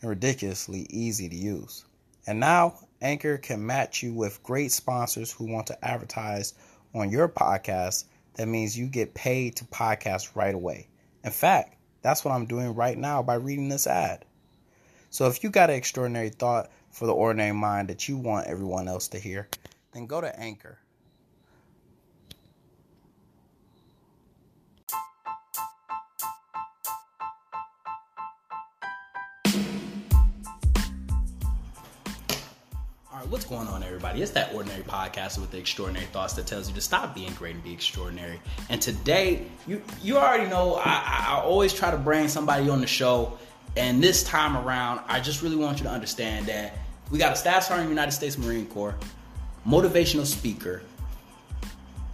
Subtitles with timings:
[0.00, 1.84] and ridiculously easy to use.
[2.26, 6.54] And now, Anchor can match you with great sponsors who want to advertise
[6.94, 8.04] on your podcast.
[8.34, 10.88] That means you get paid to podcast right away.
[11.24, 14.24] In fact, that's what I'm doing right now by reading this ad.
[15.10, 18.88] So if you got an extraordinary thought for the ordinary mind that you want everyone
[18.88, 19.48] else to hear,
[19.92, 20.78] then go to Anchor.
[33.30, 34.22] What's going on, everybody?
[34.22, 37.54] It's that ordinary podcast with the extraordinary thoughts that tells you to stop being great
[37.54, 38.40] and be extraordinary.
[38.70, 42.86] And today, you you already know I, I always try to bring somebody on the
[42.86, 43.38] show,
[43.76, 46.78] and this time around, I just really want you to understand that
[47.10, 48.94] we got a staff sergeant United States Marine Corps,
[49.66, 50.82] motivational speaker,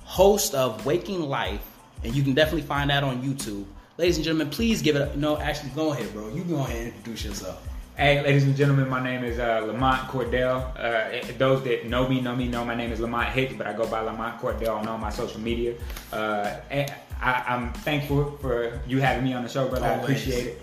[0.02, 1.64] host of Waking Life,
[2.02, 3.66] and you can definitely find that on YouTube.
[3.98, 5.14] Ladies and gentlemen, please give it.
[5.14, 6.28] A, no, actually, go ahead, bro.
[6.34, 7.68] You go ahead and introduce yourself.
[7.96, 10.66] Hey, ladies and gentlemen, my name is uh, Lamont Cordell.
[10.76, 13.72] Uh, those that know me know me know my name is Lamont Hicks, but I
[13.72, 15.76] go by Lamont Cordell on all my social media.
[16.12, 19.86] Uh, I, am thankful for you having me on the show, brother.
[19.86, 20.00] Always.
[20.00, 20.62] I appreciate it.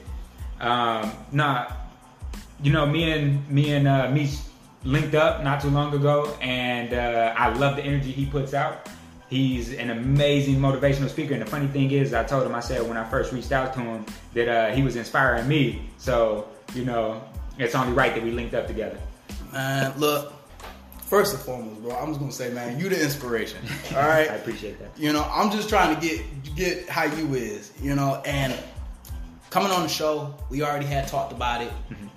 [0.59, 1.71] Um, nah,
[2.61, 4.29] you know, me and me and uh, me
[4.83, 8.89] linked up not too long ago, and uh, I love the energy he puts out.
[9.29, 12.85] He's an amazing motivational speaker, and the funny thing is, I told him I said
[12.85, 15.83] when I first reached out to him that uh, he was inspiring me.
[15.97, 17.21] So you know,
[17.57, 18.97] it's only right that we linked up together.
[19.51, 20.33] Man, look,
[21.11, 23.59] first and foremost, bro, I'm just gonna say, man, you the inspiration.
[23.91, 24.91] All right, I appreciate that.
[24.97, 26.21] You know, I'm just trying to get
[26.55, 28.55] get how you is, you know, and
[29.49, 31.71] coming on the show, we already had talked about it.
[31.89, 32.07] Mm-hmm.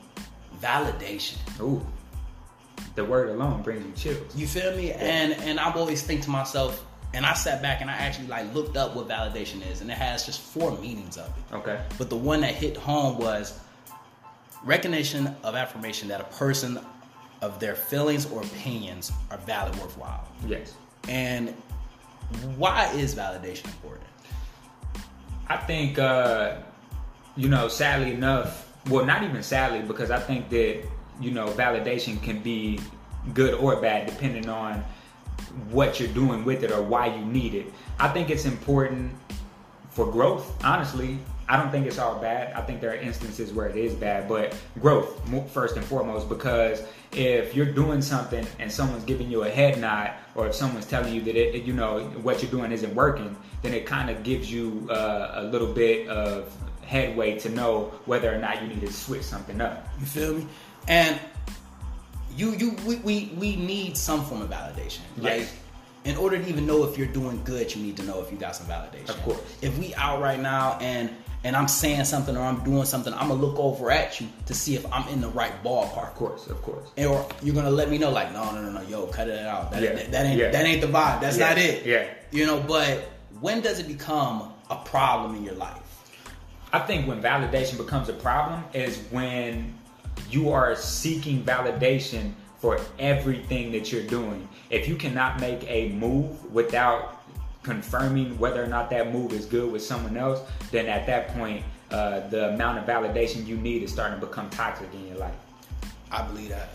[0.61, 1.37] Validation.
[1.61, 1.85] Ooh,
[2.95, 4.37] the word alone brings you chills.
[4.37, 4.89] You feel me?
[4.89, 4.99] Yeah.
[4.99, 8.55] And and I've always think to myself, and I sat back and I actually like
[8.55, 11.55] looked up what validation is, and it has just four meanings of it.
[11.57, 11.81] Okay.
[11.99, 13.59] But the one that hit home was
[14.65, 16.79] recognition of affirmation that a person
[17.43, 20.27] of their feelings or opinions are valid, worthwhile.
[20.47, 20.75] Yes.
[21.09, 21.51] And
[22.57, 24.07] why is validation important?
[25.49, 26.57] I think, uh,
[27.37, 30.83] you know, sadly enough, well, not even sadly, because I think that,
[31.21, 32.81] you know, validation can be
[33.33, 34.83] good or bad depending on
[35.71, 37.73] what you're doing with it or why you need it.
[37.99, 39.13] I think it's important
[39.91, 42.55] for growth, honestly, I don't think it's all bad.
[42.55, 45.21] I think there are instances where it is bad, but growth
[45.53, 46.29] first and foremost.
[46.29, 46.83] Because
[47.13, 51.15] if you're doing something and someone's giving you a head nod, or if someone's telling
[51.15, 54.51] you that it, you know what you're doing isn't working, then it kind of gives
[54.51, 58.93] you uh, a little bit of headway to know whether or not you need to
[58.93, 59.89] switch something up.
[60.01, 60.47] You feel me?
[60.89, 61.19] And
[62.37, 65.01] you you we we, we need some form of validation.
[65.17, 65.57] Like yes
[66.05, 68.37] in order to even know if you're doing good, you need to know if you
[68.37, 69.09] got some validation.
[69.09, 69.41] Of course.
[69.63, 71.11] If we out right now and
[71.45, 74.55] and I'm saying something or I'm doing something, I'm gonna look over at you to
[74.55, 76.09] see if I'm in the right ballpark.
[76.09, 76.91] Of course, of course.
[76.97, 79.47] And, or you're gonna let me know, like, no, no, no, no, yo, cut it
[79.47, 79.71] out.
[79.71, 79.93] That, yeah.
[79.93, 80.51] that, that ain't yeah.
[80.51, 81.21] that ain't the vibe.
[81.21, 81.49] That's yeah.
[81.49, 81.87] not it.
[81.87, 82.09] Yeah.
[82.33, 83.11] You know, but
[83.41, 85.81] when does it become a problem in your life?
[86.73, 89.75] I think when validation becomes a problem is when
[90.31, 94.49] you are seeking validation for everything that you're doing.
[94.71, 97.23] If you cannot make a move without
[97.65, 101.65] confirming whether or not that move is good with someone else, then at that point,
[101.91, 105.35] uh, the amount of validation you need is starting to become toxic in your life.
[106.11, 106.69] I believe that.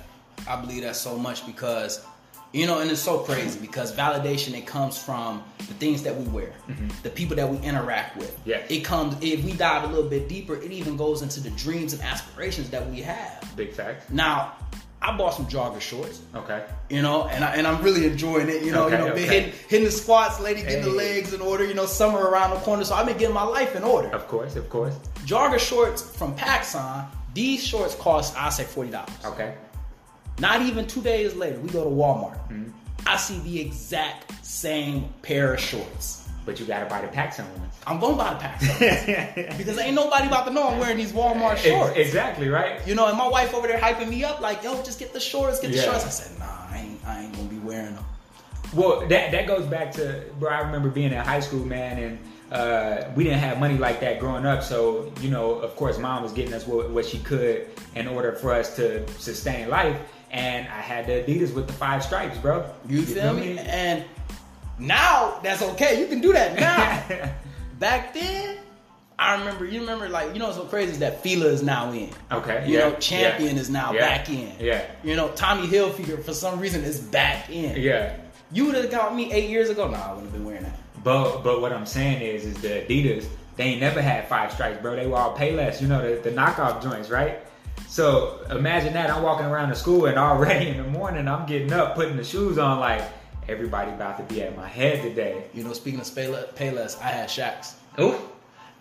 [0.48, 2.06] I believe that so much because,
[2.54, 6.26] you know, and it's so crazy because validation it comes from the things that we
[6.30, 6.88] wear, mm-hmm.
[7.04, 8.38] the people that we interact with.
[8.46, 8.64] Yeah.
[8.70, 11.94] It comes if we dive a little bit deeper, it even goes into the dreams
[11.94, 13.52] and aspirations that we have.
[13.56, 14.10] Big fact.
[14.10, 14.54] Now,
[15.02, 16.22] I bought some jogger shorts.
[16.36, 16.66] Okay.
[16.90, 18.64] You know, and I, and I'm really enjoying it.
[18.64, 19.22] You know, okay, you know, okay.
[19.22, 20.90] been hitting, hitting the squats, lady, getting hey.
[20.90, 21.66] the legs in order.
[21.66, 24.10] You know, summer around the corner, so I've been getting my life in order.
[24.10, 24.96] Of course, of course.
[25.26, 27.08] Jogger shorts from PacSun.
[27.34, 29.10] These shorts cost I say forty dollars.
[29.24, 29.56] Okay.
[30.40, 32.38] Not even two days later, we go to Walmart.
[32.50, 32.72] Mm-hmm.
[33.08, 36.19] I see the exact same pair of shorts.
[36.50, 37.76] But you gotta buy the PacSun ones.
[37.86, 41.58] I'm gonna buy the PacSun because ain't nobody about to know I'm wearing these Walmart
[41.58, 41.96] shorts.
[41.96, 42.82] Exactly right.
[42.88, 45.20] You know, and my wife over there hyping me up like, "Yo, just get the
[45.20, 45.84] shorts, get the yeah.
[45.84, 48.04] shorts." I said, "Nah, I ain't, I ain't gonna be wearing them."
[48.74, 50.50] Well, that that goes back to bro.
[50.50, 52.20] I remember being in high school, man, and
[52.52, 54.64] uh, we didn't have money like that growing up.
[54.64, 58.32] So you know, of course, mom was getting us what, what she could in order
[58.32, 60.00] for us to sustain life.
[60.32, 62.68] And I had the Adidas with the five stripes, bro.
[62.88, 63.60] You, feel me?
[63.60, 64.04] And
[64.80, 66.00] now that's okay.
[66.00, 67.32] You can do that now.
[67.80, 68.58] Back then,
[69.18, 69.66] I remember.
[69.66, 72.10] You remember, like you know, what's so crazy is that Fila is now in.
[72.32, 72.66] Okay.
[72.68, 74.54] You yeah, know, Champion yeah, is now yeah, back in.
[74.60, 74.86] Yeah.
[75.04, 77.82] You know, Tommy Hilfiger for some reason is back in.
[77.82, 78.16] Yeah.
[78.52, 79.90] You would have got me eight years ago.
[79.90, 80.78] Nah, I wouldn't have been wearing that.
[81.04, 83.26] But but what I'm saying is is the Adidas
[83.60, 84.96] they ain't never had five strikes, bro.
[84.96, 85.82] They were all Payless.
[85.82, 87.40] you know, the, the knockoff joints, right?
[87.90, 91.74] So imagine that I'm walking around the school and already in the morning I'm getting
[91.74, 93.02] up, putting the shoes on, like
[93.50, 95.44] everybody about to be at my head today.
[95.54, 97.74] You know, speaking of Payless, I had Shaqs.
[98.00, 98.16] Ooh.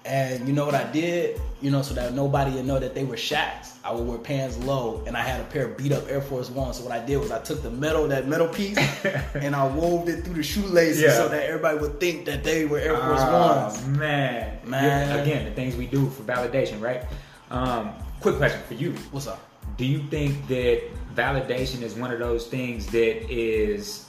[0.04, 1.40] And you know what I did?
[1.60, 3.72] You know, so that nobody would know that they were Shaqs.
[3.84, 6.50] I would wear pants low, and I had a pair of beat up Air Force
[6.50, 6.76] Ones.
[6.78, 8.78] So what I did was I took the metal, that metal piece,
[9.34, 11.10] and I wove it through the shoelaces Yeah.
[11.16, 13.86] so that everybody would think that they were Air Force Oh, Ones.
[13.86, 15.08] man, Man.
[15.08, 17.02] Yeah, Again, the things we do for validation, right?
[17.50, 19.40] Um, quick question for you: What's up?
[19.76, 20.82] Do you think that
[21.14, 24.06] validation is one of those things that is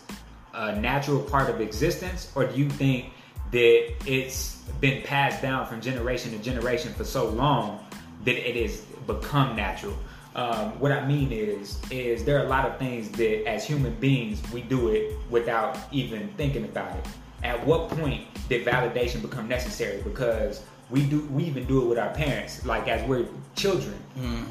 [0.54, 3.12] a natural part of existence, or do you think
[3.51, 7.86] that it's been passed down from generation to generation for so long
[8.25, 9.96] that it has become natural?
[10.36, 13.94] Um, what I mean is, is there are a lot of things that as human
[13.96, 17.06] beings we do it without even thinking about it.
[17.44, 20.02] At what point did validation become necessary?
[20.04, 22.66] Because we do, we even do it with our parents.
[22.66, 23.25] Like as we're
[23.56, 23.95] children,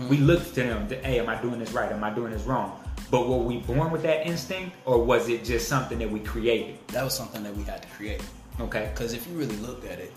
[0.09, 0.89] we look to them.
[0.89, 1.91] To, hey, am I doing this right?
[1.91, 2.83] Am I doing this wrong?
[3.11, 6.79] But were we born with that instinct, or was it just something that we created?
[6.89, 8.23] That was something that we had to create.
[8.61, 8.91] Okay.
[8.93, 10.13] Because if you really looked at it,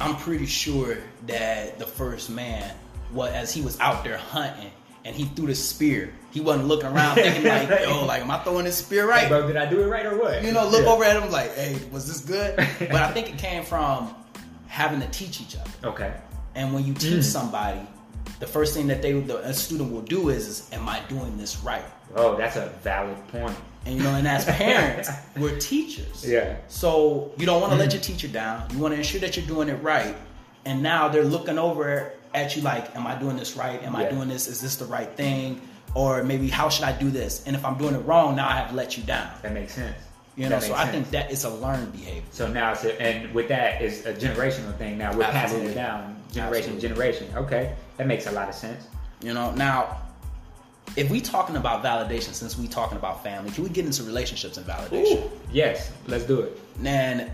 [0.00, 2.74] I'm pretty sure that the first man,
[3.12, 4.70] was as he was out there hunting
[5.06, 8.38] and he threw the spear, he wasn't looking around thinking like, "Yo, like, am I
[8.40, 10.44] throwing this spear right?" Hey, bro, did I do it right or what?
[10.44, 10.92] You know, look Yeah.
[10.92, 14.14] over at him like, "Hey, was this good?" But I think it came from
[14.66, 15.70] having to teach each other.
[15.84, 16.12] Okay.
[16.54, 17.00] And when you Mm.
[17.00, 17.80] teach somebody,
[18.40, 21.36] the first thing that they, the a student will do is, is, "Am I doing
[21.36, 21.84] this right?"
[22.14, 23.56] Oh, that's a valid point.
[23.86, 26.28] And you know, and as parents, we're teachers.
[26.28, 26.56] Yeah.
[26.68, 27.96] So you don't want to let mm-hmm.
[27.96, 28.68] your teacher down.
[28.70, 30.16] You want to ensure that you're doing it right.
[30.64, 33.82] And now they're looking over at you like, "Am I doing this right?
[33.82, 34.48] Am I doing this?
[34.48, 35.60] Is this the right thing?
[35.94, 37.46] Or maybe how should I do this?
[37.46, 39.30] And if I'm doing it wrong, now I have let you down.
[39.42, 39.96] That makes sense.
[40.36, 42.22] You know, so makes I think that it's a learned behavior.
[42.30, 44.98] So now it's a, and with that is a generational thing.
[44.98, 46.80] Now we're passing it down generation Absolutely.
[46.80, 47.36] to generation.
[47.36, 48.86] Okay, that makes a lot of sense.
[49.20, 49.98] You know, now
[50.96, 54.56] if we talking about validation, since we talking about family, can we get into relationships
[54.56, 55.24] and validation?
[55.24, 56.58] Ooh, Yes, let's do it.
[56.84, 57.30] And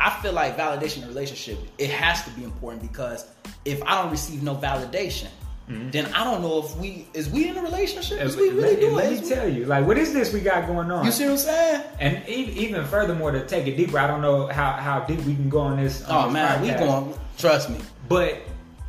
[0.00, 3.26] I feel like validation in a relationship, it has to be important because
[3.64, 5.28] if I don't receive no validation,
[5.68, 5.90] mm-hmm.
[5.90, 8.20] then I don't know if we is we in a relationship?
[8.20, 10.40] Is we really let, doing let me we- tell you, like, what is this we
[10.40, 11.04] got going on?
[11.04, 11.82] You see what I'm saying?
[12.00, 15.48] and even furthermore, to take it deeper, I don't know how, how deep we can
[15.48, 16.04] go on this.
[16.04, 17.14] on Oh this man, we going.
[17.38, 17.78] Trust me.
[18.08, 18.42] But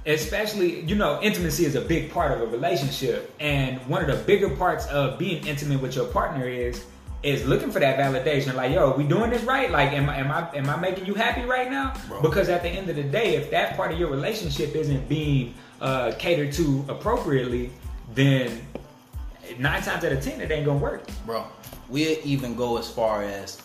[0.06, 4.24] especially, you know, intimacy is a big part of a relationship, and one of the
[4.24, 6.84] bigger parts of being intimate with your partner is
[7.24, 8.54] is looking for that validation.
[8.54, 9.72] Like, yo, we doing this right?
[9.72, 11.94] Like, am I am I am I making you happy right now?
[12.08, 12.22] Bro.
[12.22, 15.54] Because at the end of the day, if that part of your relationship isn't being
[15.80, 17.72] uh, catered to appropriately,
[18.14, 18.66] then
[19.58, 21.08] nine times out of ten, it ain't gonna work.
[21.26, 21.46] bro.
[21.90, 23.62] We even go as far as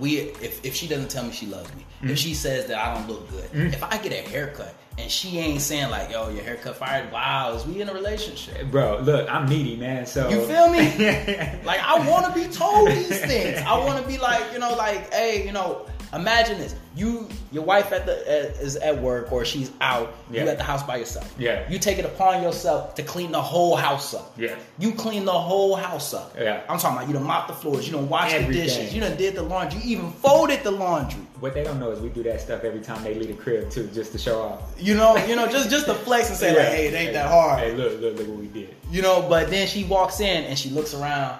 [0.00, 2.10] we if if she doesn't tell me she loves me, Mm-hmm.
[2.10, 5.38] if she says that I don't look good, if I get a haircut and she
[5.38, 8.70] ain't saying like, "Yo, your haircut fired," wow, is we in a relationship?
[8.70, 10.06] Bro, look, I'm needy, man.
[10.06, 10.78] So You feel me?
[11.64, 13.58] Like I want to be told these things.
[13.58, 17.64] I want to be like, you know, like, hey, you know, imagine this: you, your
[17.64, 20.14] wife at the uh, is at work or she's out.
[20.30, 20.44] Yeah.
[20.44, 21.32] You at the house by yourself.
[21.38, 21.68] Yeah.
[21.70, 24.32] You take it upon yourself to clean the whole house up.
[24.38, 24.56] Yeah.
[24.78, 26.34] You clean the whole house up.
[26.38, 26.62] Yeah.
[26.68, 27.86] I'm talking about you done mop the floors.
[27.86, 28.94] You done wash the dishes.
[28.94, 29.80] You done did the laundry.
[29.80, 31.20] You even folded the laundry.
[31.40, 33.70] What they don't know is we do that stuff every time they leave the crib
[33.70, 34.60] too, just to show off.
[34.76, 37.28] You know, you know, just just to flex and say like, hey, it ain't that
[37.30, 37.60] hard.
[37.60, 38.74] Hey, look, look, look what we did.
[38.90, 41.38] You know, but then she walks in and she looks around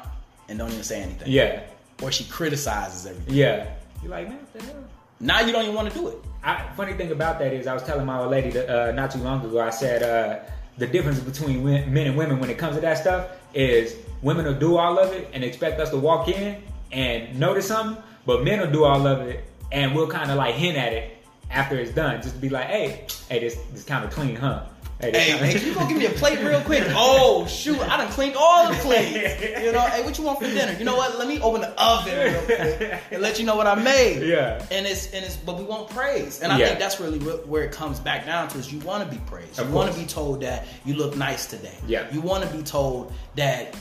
[0.49, 1.29] and don't even say anything.
[1.33, 1.63] Yeah,
[2.03, 3.35] Or she criticizes everything.
[3.35, 3.67] yeah.
[4.03, 4.85] You like, man, what the hell?
[5.21, 6.19] Now you don't even want to do it.
[6.45, 9.11] I, funny thing about that is, I was telling my old lady that, uh, not
[9.11, 9.61] too long ago.
[9.61, 13.31] I said uh, the difference between men and women when it comes to that stuff
[13.55, 16.63] is women will do all of it and expect us to walk in
[16.93, 20.55] and notice something, but men will do all of it and we'll kind of like
[20.55, 21.19] hint at it
[21.51, 24.65] after it's done, just to be like, hey, hey, this this kind of clean, huh?
[25.01, 26.83] Hey, hey, can you go give me a plate real quick?
[26.91, 29.63] Oh shoot, I done cleaned all the plates.
[29.63, 30.73] You know, hey, what you want for dinner?
[30.77, 31.17] You know what?
[31.19, 34.23] Let me open the oven real quick and let you know what I made.
[34.27, 34.61] Yeah.
[34.73, 36.67] And it's and it's but we want praise, and I Yeah.
[36.69, 39.59] think that's really where it comes back down to is you want to be praised.
[39.61, 41.77] Of you want to be told that you look nice today.
[41.87, 42.13] Yeah.
[42.13, 43.77] You want to be told that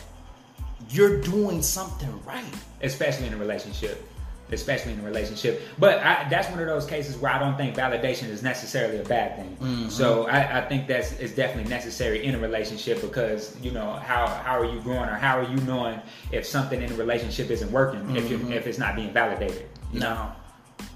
[0.91, 2.45] you're doing something right.
[2.81, 4.07] especially in a relationship.
[4.51, 5.61] Especially in a relationship.
[5.77, 9.03] But I, that's one of those cases where I don't think validation is necessarily a
[9.03, 9.57] bad thing.
[9.59, 9.89] Mm-hmm.
[9.89, 14.27] So I, I think that's is definitely necessary in a relationship because you know how
[14.27, 15.99] how are you growing or how are you knowing
[16.31, 19.65] if something in a relationship isn't working if you if it's not being validated.
[19.93, 20.31] No,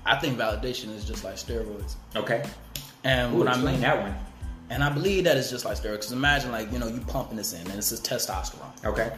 [0.05, 1.95] I think validation is just like steroids.
[2.15, 2.43] Okay.
[3.03, 4.15] And Ooh, what I mean, that one.
[4.69, 5.91] and I believe that it's just like steroids.
[5.93, 8.85] Because imagine, like, you know, you pumping this in, and it's is testosterone.
[8.85, 9.11] Okay.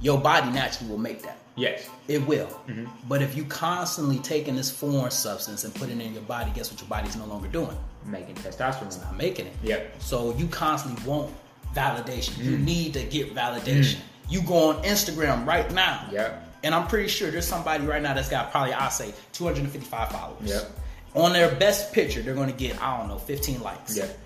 [0.00, 1.38] Your body naturally will make that.
[1.58, 1.88] Yes.
[2.06, 2.46] It will.
[2.46, 2.86] Mm-hmm.
[3.08, 6.70] But if you constantly taking this foreign substance and putting it in your body, guess
[6.70, 7.76] what your body's no longer doing?
[8.06, 8.86] Making testosterone.
[8.86, 9.52] It's not making it.
[9.62, 10.00] Yep.
[10.00, 11.34] So you constantly want
[11.74, 12.38] validation.
[12.38, 12.64] You Mm.
[12.64, 13.98] need to get validation.
[14.28, 16.06] You go on Instagram right now.
[16.12, 16.44] Yep.
[16.64, 20.48] And I'm pretty sure there's somebody right now that's got probably, I'll say, 255 followers.
[20.48, 20.70] Yep.
[21.14, 23.96] On their best picture, they're going to get, I don't know, 15 likes.
[23.96, 24.18] Yep.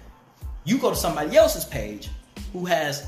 [0.64, 2.08] You go to somebody else's page
[2.52, 3.06] who has,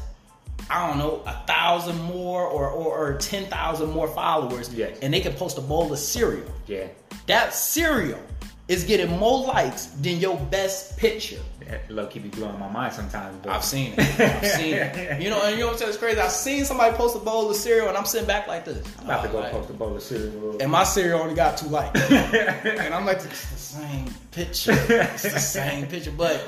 [0.71, 4.73] I don't know, a thousand more or, or, or 10,000 more followers.
[4.75, 4.99] Yes.
[5.03, 6.51] And they can post a bowl of cereal.
[6.67, 6.87] Yeah.
[7.27, 8.21] That cereal
[8.67, 11.39] is getting more likes than your best picture.
[11.69, 13.37] That low key be blowing my mind sometimes.
[13.43, 14.21] But I've seen it.
[14.21, 15.21] I've seen it.
[15.23, 16.19] You know, and you know what's crazy?
[16.21, 18.87] I've seen somebody post a bowl of cereal and I'm sitting back like this.
[19.01, 20.57] I'm about to go like- post a bowl of cereal.
[20.61, 22.01] and my cereal only got two likes.
[22.11, 24.73] and I'm like, it's the same picture.
[24.89, 26.13] It's the same picture.
[26.17, 26.47] But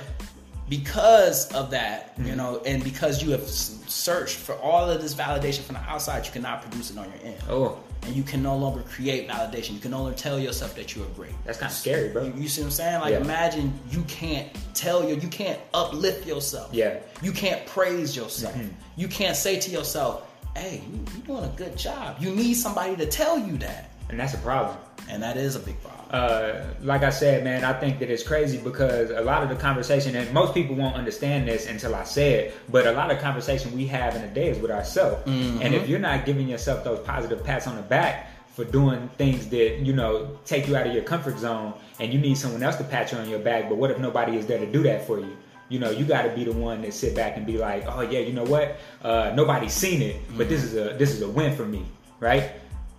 [0.69, 5.61] because of that, you know, and because you have searched for all of this validation
[5.63, 7.37] from the outside, you cannot produce it on your end.
[7.49, 9.75] Oh, And you can no longer create validation.
[9.75, 11.33] You can no longer tell yourself that you are great.
[11.45, 12.25] that's kind of scary, bro.
[12.25, 13.01] You, you see what I'm saying?
[13.01, 13.21] Like Yeah.
[13.21, 16.73] imagine you can't tell you, you can't uplift yourself.
[16.73, 16.91] Yeah.
[16.97, 17.25] Mm-hmm.
[17.27, 18.57] You can't praise yourself.
[18.97, 22.97] You can't say to yourself, "Hey, you, you're doing a good job." You need somebody
[22.97, 24.77] to tell you that, And that's a problem.
[25.09, 25.96] and that is a big problem.
[26.11, 29.57] Uh, like I said, man, I think that it's crazy because a lot of the
[29.57, 33.19] conversation, and most people won't understand this until I say it, but a lot of
[33.19, 35.23] conversation we have in a day is with ourselves.
[35.27, 39.49] And if you're not giving yourself those positive pats on the back for doing things
[39.49, 42.77] that, you know, take you out of your comfort zone and you need someone else
[42.77, 45.07] to pat you on your back, but what if nobody is there to do that
[45.07, 45.37] for you?
[45.69, 48.01] You know, you got to be the one that sit back and be like, "Oh
[48.01, 48.77] yeah, you know what?
[49.03, 51.85] Uh, nobody's seen it, but this is a this is a win for me,
[52.21, 52.53] right?"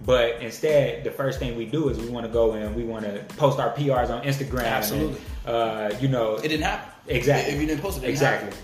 [0.05, 3.05] But instead, the first thing we do is we want to go and we want
[3.05, 4.59] to post our PRs on Instagram.
[4.59, 5.21] and, Absolutely.
[5.45, 6.91] uh, you know, It didn't happen.
[7.07, 7.53] exactly.
[7.53, 8.49] If you didn't post it, it didn't exactly.
[8.49, 8.63] happen.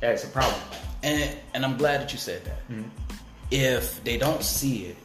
[0.00, 0.60] That's a problem.
[1.02, 2.68] And and I'm glad that you said that.
[2.70, 2.88] Mm-hmm.
[3.50, 4.96] If they don't see it,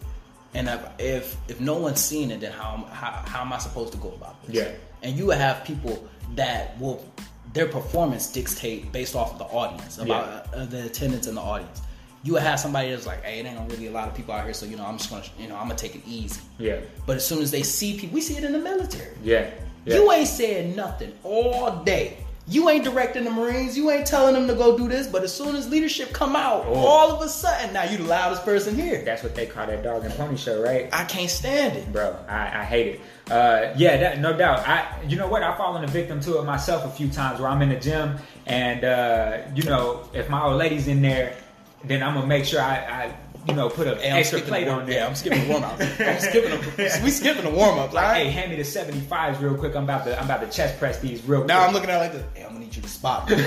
[0.53, 3.91] and if if, if no one's seen it, then how, how how am I supposed
[3.93, 4.55] to go about this?
[4.55, 4.71] Yeah.
[5.03, 7.05] And you have people that will
[7.53, 11.81] their performance dictate based off of the audience about uh, the attendance in the audience.
[12.23, 14.43] You will have somebody that's like, "Hey, it ain't really a lot of people out
[14.43, 16.77] here, so you know, I'm just gonna, you know, I'm gonna take it easy." Yeah.
[17.05, 19.13] But as soon as they see people, we see it in the military.
[19.23, 19.49] Yeah.
[19.85, 19.95] yeah.
[19.95, 22.17] You ain't saying nothing all day.
[22.51, 23.77] You ain't directing the Marines.
[23.77, 25.05] You ain't telling them to go do this.
[25.05, 26.73] But as soon as leadership come out, Oh.
[26.73, 29.03] all of a sudden, now you the loudest person here.
[29.05, 30.89] That's what they call that dog and pony show, right?
[30.91, 31.93] I can't stand it.
[31.93, 32.15] bro.
[32.27, 33.01] I, I hate it.
[33.31, 34.67] Uh, yeah, that, no doubt.
[34.67, 35.43] I, you know what?
[35.43, 38.17] I've fallen a victim to it myself a few times where I'm in the gym
[38.47, 41.35] and, uh, you know, if my old lady's in there,
[41.83, 43.15] then I'm gonna make sure I, I
[43.47, 44.99] you know, put an Hey, extra plate on there.
[44.99, 45.79] Yeah, I'm skipping the warm up.
[45.79, 47.93] I'm skipping the, we skipping the warm up.
[47.93, 49.75] like, Like, hey, hand me the 75s real quick.
[49.75, 51.47] I'm about to, I'm about to chest press these real quick.
[51.47, 52.23] now I'm looking at it like this.
[52.35, 53.35] Hey, I'm gonna need you to spot me.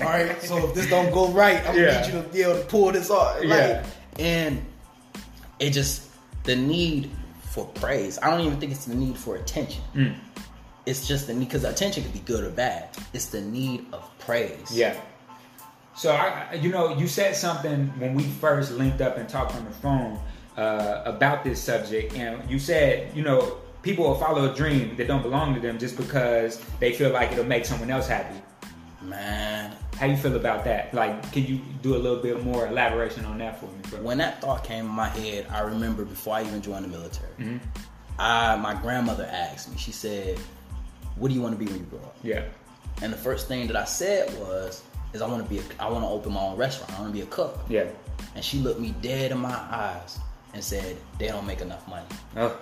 [0.00, 0.40] all right.
[0.42, 2.92] So if this don't go right, I'm gonna need you to be able to pull
[2.92, 3.36] this off.
[3.40, 3.86] Like, Yeah.
[4.20, 4.64] And
[5.58, 6.08] it just
[6.44, 7.10] the need
[7.42, 8.18] for praise.
[8.22, 9.82] I don't even think it's the need for attention.
[9.94, 10.14] Mm.
[10.86, 12.88] It's just the need because attention could be good or bad.
[13.12, 14.70] It's the need of praise.
[14.72, 14.98] Yeah.
[15.98, 19.64] So I, you know, you said something when we first linked up and talked on
[19.64, 20.20] the phone
[20.56, 25.08] uh, about this subject, and you said, you know, people will follow a dream that
[25.08, 28.40] don't belong to them just because they feel like it'll make someone else happy.
[29.02, 30.94] Man, How you feel about that?
[30.94, 34.00] Like, can you do a little bit more elaboration on that for me, bro?
[34.00, 37.32] when that thought came in my head, I remember before I even joined the military,
[37.38, 37.58] Mm-hmm.
[38.20, 39.76] I my grandmother asked me.
[39.78, 40.38] She said,
[41.16, 42.44] "What do you want to be when you grow up?" Yeah.
[43.00, 45.88] And the first thing that I said was, "Is I want to be a, I
[45.88, 46.92] want to open my own restaurant.
[46.96, 47.86] I want to be a cook." Yeah.
[48.34, 50.18] And she looked me dead in my eyes
[50.54, 52.58] and said, "They don't make enough money." Oh,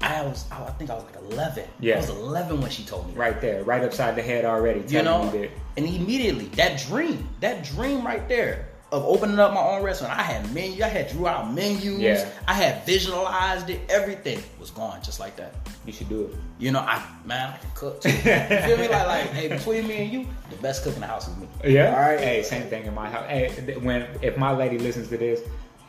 [0.00, 1.64] I was, I think I was like 11.
[1.80, 1.96] Yeah.
[1.96, 3.14] I was 11 when she told me.
[3.14, 3.18] that.
[3.18, 4.84] right there, right upside the head already.
[4.88, 9.60] You know, you and immediately that dream, that dream right there of opening up my
[9.60, 12.28] own restaurant, I had menu, I had drew out menus, Yeah.
[12.46, 15.54] I had visualized it, everything was gone just like that.
[15.84, 16.34] you should do it.
[16.58, 18.00] You know, I man, I can cook.
[18.00, 18.08] Too.
[18.10, 18.88] You feel me?
[18.88, 21.48] Like, like, hey, between me and you, the best cook in the house is me.
[21.64, 21.94] Yeah.
[21.94, 22.18] All right.
[22.20, 23.26] Hey, same thing in my house.
[23.28, 23.48] Hey,
[23.82, 25.40] when if my lady listens to this,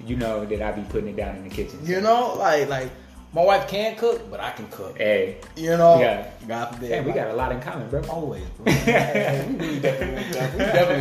[0.06, 1.80] you know that I be putting it down in the kitchen.
[1.84, 2.90] You know, like, like
[3.34, 4.98] my wife can cook, but I can cook.
[4.98, 5.38] Hey.
[5.56, 6.30] You know, Yeah.
[6.48, 6.90] God forbid.
[6.92, 8.02] Hey, we like- got a lot in common, bro.
[8.10, 8.72] Always, bro.
[8.74, 10.16] Hey, we really definitely.
[10.24, 10.90] We definitely linked up.
[10.90, 10.99] And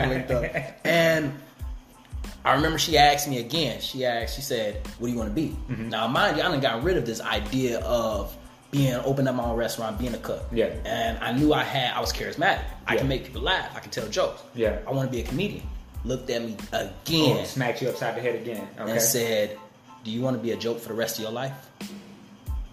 [2.48, 3.80] I remember she asked me again.
[3.80, 5.88] She asked, she said, "What do you want to be?" Mm-hmm.
[5.90, 8.34] Now, mind you, I done got rid of this idea of
[8.70, 10.42] being open up my own restaurant, being a cook.
[10.52, 10.66] Yeah.
[10.84, 12.60] And I knew I had, I was charismatic.
[12.86, 12.98] I Yeah.
[13.00, 13.70] can make people laugh.
[13.74, 14.42] I can tell jokes.
[14.54, 14.78] Yeah.
[14.86, 15.62] I want to be a comedian.
[16.04, 18.66] Looked at me Oh, again smacked you upside the head again.
[18.78, 18.90] Okay.
[18.92, 19.58] and said,
[20.04, 21.52] "Do you want to be a joke for the rest of your life?"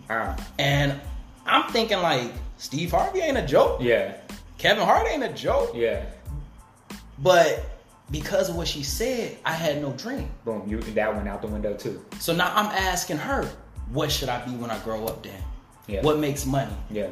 [0.10, 1.00] Ah, And
[1.46, 3.79] I'm thinking like, Steve Harvey ain't a joke.
[3.82, 4.13] yeah.
[4.58, 5.72] Kevin Hart ain't a joke.
[5.75, 6.03] Yeah.
[7.20, 7.63] But
[8.12, 10.29] because of what she said, I had no dream.
[10.43, 10.63] Boom.
[10.67, 12.03] You that went out the window too.
[12.19, 13.50] So now I'm asking her,
[13.91, 15.41] what should I be when I grow up then?
[15.88, 16.01] Yeah.
[16.01, 16.75] What makes money?
[16.89, 17.09] Yeah.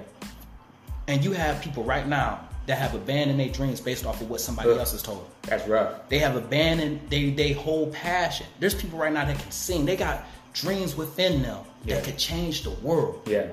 [1.08, 4.40] And you have people right now that have abandoned their dreams based off of what
[4.40, 4.78] somebody Ugh.
[4.78, 5.28] else has told them.
[5.44, 6.08] That's rough.
[6.10, 8.48] They have abandoned they they whole passion.
[8.60, 9.86] There's people right now that can sing.
[9.86, 10.24] They got
[10.54, 11.96] dreams within them Yeah.
[11.96, 13.22] that could change the world.
[13.28, 13.48] Yeah.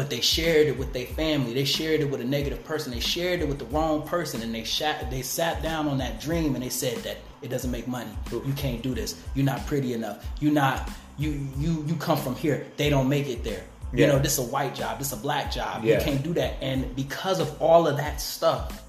[0.00, 1.52] But they shared it with their family.
[1.52, 2.90] They shared it with a negative person.
[2.90, 6.22] They shared it with the wrong person, and they shat, they sat down on that
[6.22, 8.08] dream and they said that it doesn't make money.
[8.32, 9.22] You can't do this.
[9.34, 10.26] You're not pretty enough.
[10.40, 10.88] You're not.
[11.18, 12.66] You you you come from here.
[12.78, 13.62] They don't make it there.
[13.92, 14.96] You know, this is a white job.
[14.96, 15.84] This is a black job.
[15.84, 15.98] Yeah.
[15.98, 16.54] You can't do that.
[16.62, 18.82] And because of all of that stuff,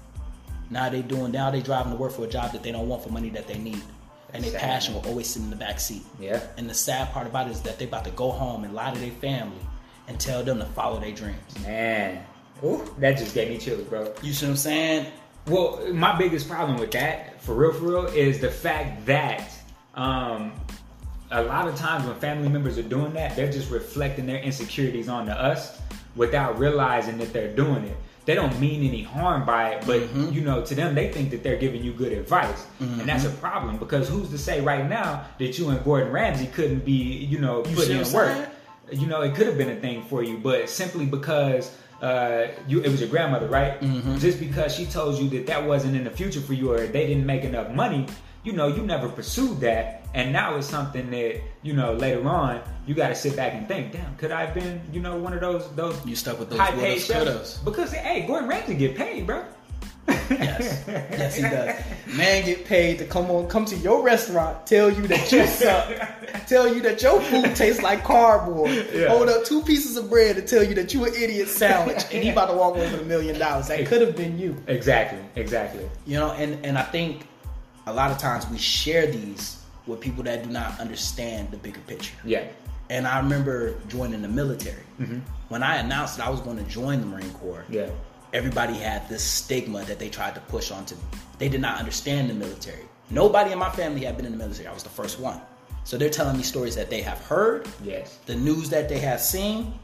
[0.70, 1.30] now they doing.
[1.30, 3.46] Now they driving to work for a job that they don't want for money that
[3.46, 3.82] they need.
[4.32, 6.04] And their passion will always sit in the back seat.
[6.18, 6.40] Yeah.
[6.56, 8.94] And the sad part about it is that they about to go home and lie
[8.94, 9.60] to their family
[10.08, 11.36] and tell them to follow their dreams.
[11.62, 12.24] Man.
[12.64, 14.12] Ooh, that just gave me chills, bro.
[14.22, 15.06] You see what I'm saying?
[15.48, 19.50] Well, my biggest problem with that, for real, for real, is the fact that
[19.94, 20.52] um,
[21.32, 25.08] a lot of times when family members are doing that, they're just reflecting their insecurities
[25.08, 25.80] onto us
[26.14, 27.96] without realizing that they're doing it.
[28.24, 30.32] They don't mean any harm by it, but Mm-hmm.
[30.32, 33.30] you know, to them, they think that they're giving you good advice, and that's a
[33.30, 37.38] problem because who's to say right now that you and Gordon Ramsay couldn't be, you
[37.40, 38.48] know, You putting in work?
[38.92, 42.80] You know, it could have been a thing for you, but simply because uh, you,
[42.80, 43.80] it was your grandmother, right?
[43.80, 44.18] Mm-hmm.
[44.18, 47.06] Just because she told you that that wasn't in the future for you, or they
[47.06, 48.06] didn't make enough money,
[48.44, 52.60] you know, you never pursued that, and now it's something that you know later on
[52.86, 55.32] you got to sit back and think, damn, could I have been, you know, one
[55.32, 57.58] of those those You stuck with those high paid chefs?
[57.58, 59.44] Because hey, Gordon Ramsay get paid, bro.
[60.38, 60.84] Yes.
[60.88, 62.16] yes, he does.
[62.16, 66.46] Man get paid to come on, come to your restaurant, tell you that you suck,
[66.46, 69.08] tell you that your food tastes like cardboard, Yeah.
[69.08, 72.22] hold up two pieces of bread to tell you that you an idiot sandwich, and
[72.22, 73.68] he about to walk away with a million dollars.
[73.68, 74.56] That could have been you.
[74.66, 75.88] Exactly, exactly.
[76.06, 77.26] You know, and, and I think
[77.86, 81.80] a lot of times we share these with people that do not understand the bigger
[81.88, 82.14] picture.
[82.24, 82.44] Yeah,
[82.90, 84.84] And I remember joining the military.
[85.00, 85.18] Mm-hmm.
[85.48, 87.90] When I announced that I was going to join the Marine Corps, yeah,
[88.32, 91.02] everybody had this stigma that they tried to push onto me.
[91.38, 92.84] They did not understand the military.
[93.10, 94.66] Nobody in my family had been in the military.
[94.68, 95.40] I was the first one.
[95.84, 99.20] So they're telling me stories that they have heard, yes, the news that they have
[99.20, 99.74] seen,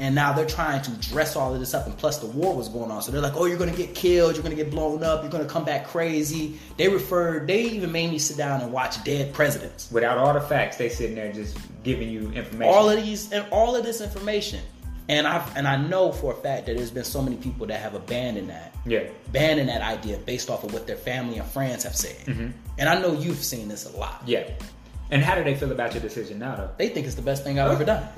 [0.00, 1.86] and now they're trying to dress all of this up.
[1.86, 3.94] And plus, the war was going on, so they're like, "Oh, you're going to get
[3.94, 4.34] killed.
[4.34, 5.22] You're going to get blown up.
[5.22, 7.46] You're going to come back crazy." They referred.
[7.46, 9.90] They even made me sit down and watch dead presidents.
[9.92, 12.74] Without all the facts, they sitting there just giving you information.
[12.74, 14.60] All of these and all of this information,
[15.08, 17.80] and I and I know for a fact that there's been so many people that
[17.80, 18.74] have abandoned that.
[18.86, 22.26] yeah, Abandoned that idea based off of what their family and friends have said.
[22.26, 22.50] Mm-hmm.
[22.78, 24.22] And I know you've seen this a lot.
[24.26, 24.50] yeah.
[25.10, 26.70] And how do they feel about your decision now, though?
[26.76, 28.06] They think it's the best thing I've ever done.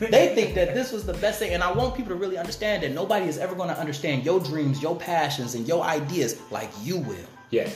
[0.00, 1.52] they think that this was the best thing.
[1.52, 4.40] And I want people to really understand that nobody is ever going to understand your
[4.40, 7.28] dreams, your passions, and your ideas like you will.
[7.50, 7.68] Yeah,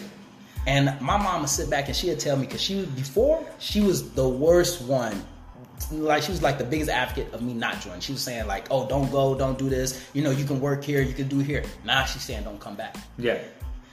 [0.66, 3.44] And my mom would sit back and she would tell me, because she was, before,
[3.58, 5.22] she was the worst one.
[5.92, 8.00] Like, she was like the biggest advocate of me not joining.
[8.00, 10.04] She was saying, like, oh, don't go, don't do this.
[10.12, 11.64] You know, you can work here, you can do here.
[11.84, 12.96] Now she's saying, don't come back.
[13.18, 13.38] yeah,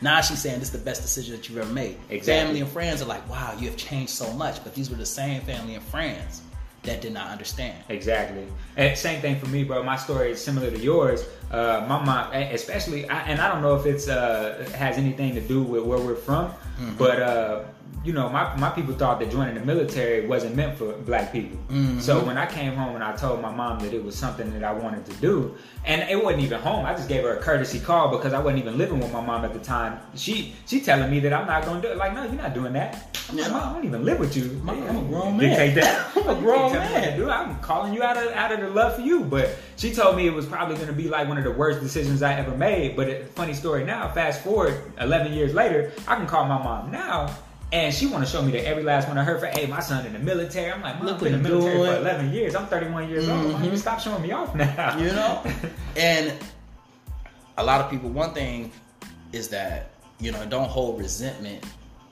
[0.02, 1.98] Now she's saying this is the best decision that you've ever made.
[2.10, 2.24] Exactly.
[2.24, 4.64] Family and friends are like, wow, you have changed so much.
[4.64, 6.42] But these were the same family and friends
[6.84, 7.84] that did not understand.
[7.90, 8.48] exactly.
[8.76, 9.84] And same thing for me, bro.
[9.84, 11.24] My story is similar to yours.
[11.52, 15.42] Uh, my mom, especially, I, and I don't know if it's uh, has anything to
[15.42, 16.96] do with where we're from, Mm-hmm.
[16.98, 17.64] but uh,
[18.04, 21.60] you know, my, my people thought that joining the military wasn't meant for black people.
[21.70, 22.00] Mm-hmm.
[22.00, 24.64] So when I came home and I told my mom that it was something that
[24.64, 26.86] I wanted to do, and it wasn't even home.
[26.86, 29.46] I just gave her a courtesy call because I wasn't even living with my mom
[29.46, 30.00] at the time.
[30.16, 31.98] She she telling me that I'm not going to do it.
[31.98, 33.18] Like, no, you're not doing that.
[33.30, 34.46] I'm like, "Mom, I don't even live with you.
[34.64, 35.84] Mom, I'm a grown Dictate man.
[35.84, 36.12] that.
[36.18, 37.20] I'm a grown can't tell me what to man.
[37.20, 37.30] do.
[37.30, 39.24] I'm calling you out of out of the love for you.
[39.24, 41.82] But she told me it was probably going to be like one of the worst
[41.82, 42.96] decisions I ever made.
[42.96, 44.12] But it, funny story now.
[44.12, 47.36] Fast forward 11 years later, I can call my mom now.
[47.72, 49.80] And she want to show me that every last one of her for, hey, my
[49.80, 50.72] son in the military.
[50.72, 52.02] I'm like, mom, Look I've been in the military you're for doing.
[52.06, 52.56] 11 years.
[52.56, 53.40] I'm 31 years old.
[53.40, 53.76] Why you mm-hmm.
[53.76, 55.00] stop showing me off now?
[55.00, 55.44] You know?
[55.98, 56.32] and
[57.58, 58.72] a lot of people, one thing
[59.32, 61.66] is that, you know, don't hold resentment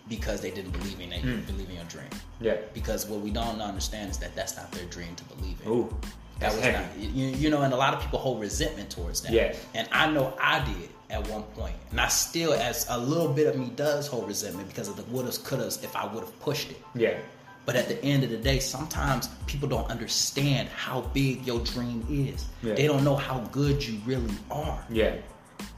[0.08, 1.42] because they didn't believe in it, hmm.
[1.42, 2.08] believe in your dream.
[2.42, 2.56] yeah.
[2.74, 5.72] Because what we don't understand is that that's not their dream to believe in.
[5.72, 5.96] Ooh.
[6.40, 7.06] That That's was heavy.
[7.08, 9.32] not, you, you know, and a lot of people hold resentment towards that.
[9.32, 9.64] Yes.
[9.74, 13.48] And I know I did at one point, and I still, as a little bit
[13.48, 15.84] of me does hold resentment because of the wouldas, couldas.
[15.84, 17.18] If I would have pushed it, Yeah.
[17.66, 22.06] but at the end of the day, sometimes people don't understand how big your dream
[22.10, 22.46] is.
[22.64, 22.76] Yeah.
[22.76, 24.82] They don't know how good you really are.
[24.90, 25.16] Yeah.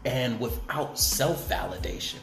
[0.05, 2.19] And without self validation,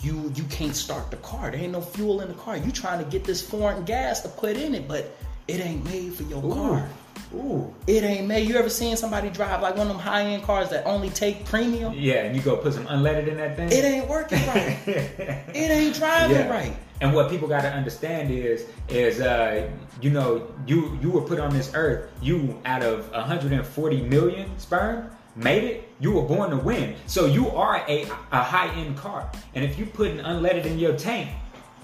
[0.00, 1.50] you you can't start the car.
[1.50, 2.56] There ain't no fuel in the car.
[2.56, 5.14] You trying to get this foreign gas to put in it, but
[5.48, 6.88] it ain't made for your car.
[7.34, 7.72] Ooh.
[7.86, 8.46] It ain't made.
[8.48, 11.44] You ever seen somebody drive like one of them high end cars that only take
[11.46, 11.94] premium?
[11.96, 13.68] Yeah, and you go put some unleaded in that thing.
[13.72, 14.76] It ain't working right.
[14.86, 16.48] it ain't driving Yeah.
[16.50, 16.76] right.
[17.00, 19.68] And what people got to understand is, is uh,
[20.00, 22.10] you know, you you were put on this earth.
[22.20, 25.88] You out of 140 million sperm made it.
[25.98, 26.94] You were born to win.
[27.06, 29.30] So you are a a high end car.
[29.54, 31.30] And if you put an unleaded in your tank,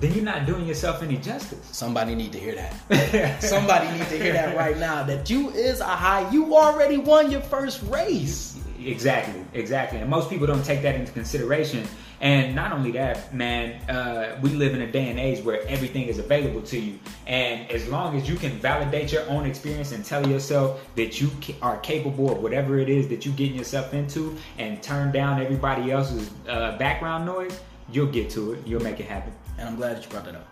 [0.00, 1.66] then you're not doing yourself any justice.
[1.72, 3.42] Somebody need to hear that.
[3.42, 5.02] Somebody need to hear that right now.
[5.02, 6.30] That you is a high.
[6.30, 8.58] You already won your first race.
[8.84, 9.98] Exactly, exactly.
[9.98, 11.84] And most people don't take that into consideration.
[12.20, 16.04] And not only that, man, uh, we live in a day and age where everything
[16.04, 16.98] is available to you.
[17.26, 21.30] And as long as you can validate your own experience and tell yourself that you
[21.62, 25.92] are capable of whatever it is that you're getting yourself into and turn down everybody
[25.92, 27.60] else's uh, background noise,
[27.92, 28.66] you'll get to it.
[28.66, 29.32] You'll make it happen.
[29.58, 30.48] And I'm glad that you brought that up.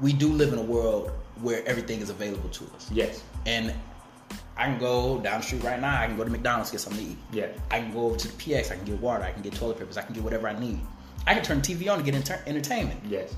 [0.00, 2.90] We do live in a world where everything is available to us.
[2.90, 3.22] Yes.
[3.46, 3.74] And
[4.56, 6.00] I can go down the street right now.
[6.00, 7.18] I can go to McDonald's get something to eat.
[7.32, 7.48] Yeah.
[7.70, 8.72] I can go over to the PX.
[8.72, 9.24] I can get water.
[9.24, 9.96] I can get toilet papers.
[9.96, 10.80] I can get whatever I need.
[11.26, 13.00] I can turn TV on to get enter- entertainment.
[13.08, 13.34] Yes.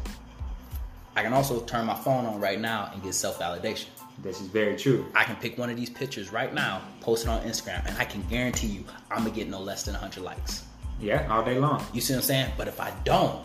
[1.16, 3.86] I can also turn my phone on right now and get self validation.
[4.22, 5.06] This is very true.
[5.14, 8.04] I can pick one of these pictures right now, post it on Instagram, and I
[8.04, 10.64] can guarantee you I'm gonna get no less than 100 likes.
[11.00, 11.84] Yeah, all day long.
[11.92, 12.52] You see what I'm saying?
[12.56, 13.44] But if I don't,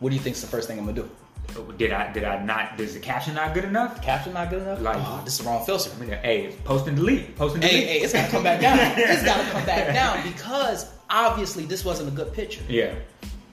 [0.00, 1.10] what do you think's the first thing I'm gonna do?
[1.78, 2.78] Did I did I not?
[2.80, 4.02] Is the caption not good enough?
[4.02, 4.80] Caption not good enough?
[4.80, 5.90] Like- oh, this is the wrong filter.
[5.94, 7.36] I mean, hey, post and delete.
[7.36, 7.76] Post and delete.
[7.76, 8.78] Hey, hey, it's gotta come back down.
[8.98, 12.62] It's gotta come back down because obviously this wasn't a good picture.
[12.68, 12.94] Yeah.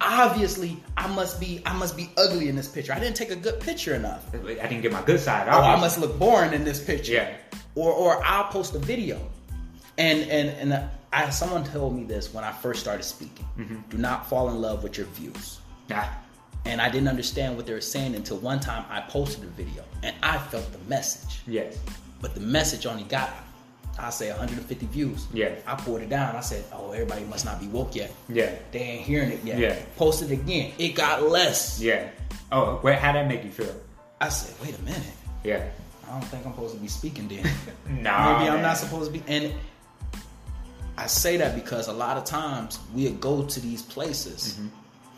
[0.01, 2.93] Obviously, I must be I must be ugly in this picture.
[2.93, 4.25] I didn't take a good picture enough.
[4.34, 5.47] I didn't get my good side.
[5.49, 7.13] Oh, I must look boring in this picture.
[7.13, 7.38] Yeah.
[7.75, 9.19] Or or I'll post a video.
[9.97, 13.45] And and and I someone told me this when I first started speaking.
[13.58, 13.75] Mm-hmm.
[13.91, 15.60] Do not fall in love with your views.
[15.89, 16.06] Nah.
[16.65, 19.84] And I didn't understand what they were saying until one time I posted a video
[20.02, 21.41] and I felt the message.
[21.45, 21.78] Yes.
[22.21, 23.30] But the message only got
[23.99, 25.28] I say 150 views.
[25.34, 25.54] Yeah.
[25.67, 26.36] I pulled it down.
[26.36, 28.12] I said, "Oh, everybody must not be woke yet.
[28.28, 28.52] Yeah.
[28.71, 29.80] They ain't hearing it yet." Yeah.
[29.97, 30.73] Posted again.
[30.80, 31.80] It got less.
[31.80, 32.10] Yeah.
[32.52, 32.95] Oh, where?
[32.97, 33.76] How that make you feel?
[34.19, 35.04] I said, "Wait a minute.
[35.43, 35.63] Yeah.
[36.08, 37.43] I don't think I'm supposed to be speaking then.
[38.02, 38.39] Nah.
[38.39, 38.63] Maybe I'm man.
[38.63, 39.54] not supposed to be." And
[40.97, 44.67] I say that because a lot of times we go to these places, Mm-hmm.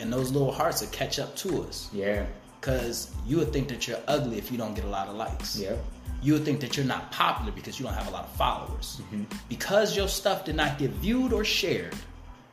[0.00, 1.88] And those little hearts will catch up to us.
[1.92, 2.26] Yeah.
[2.60, 5.58] Because you would think that you're ugly if you don't get a lot of likes.
[5.58, 5.76] Yeah.
[6.22, 9.00] You would think that you're not popular because you don't have a lot of followers.
[9.02, 9.24] Mm-hmm.
[9.48, 11.94] Because your stuff did not get viewed or shared,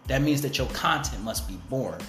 [0.08, 2.02] that means that your content must be boring.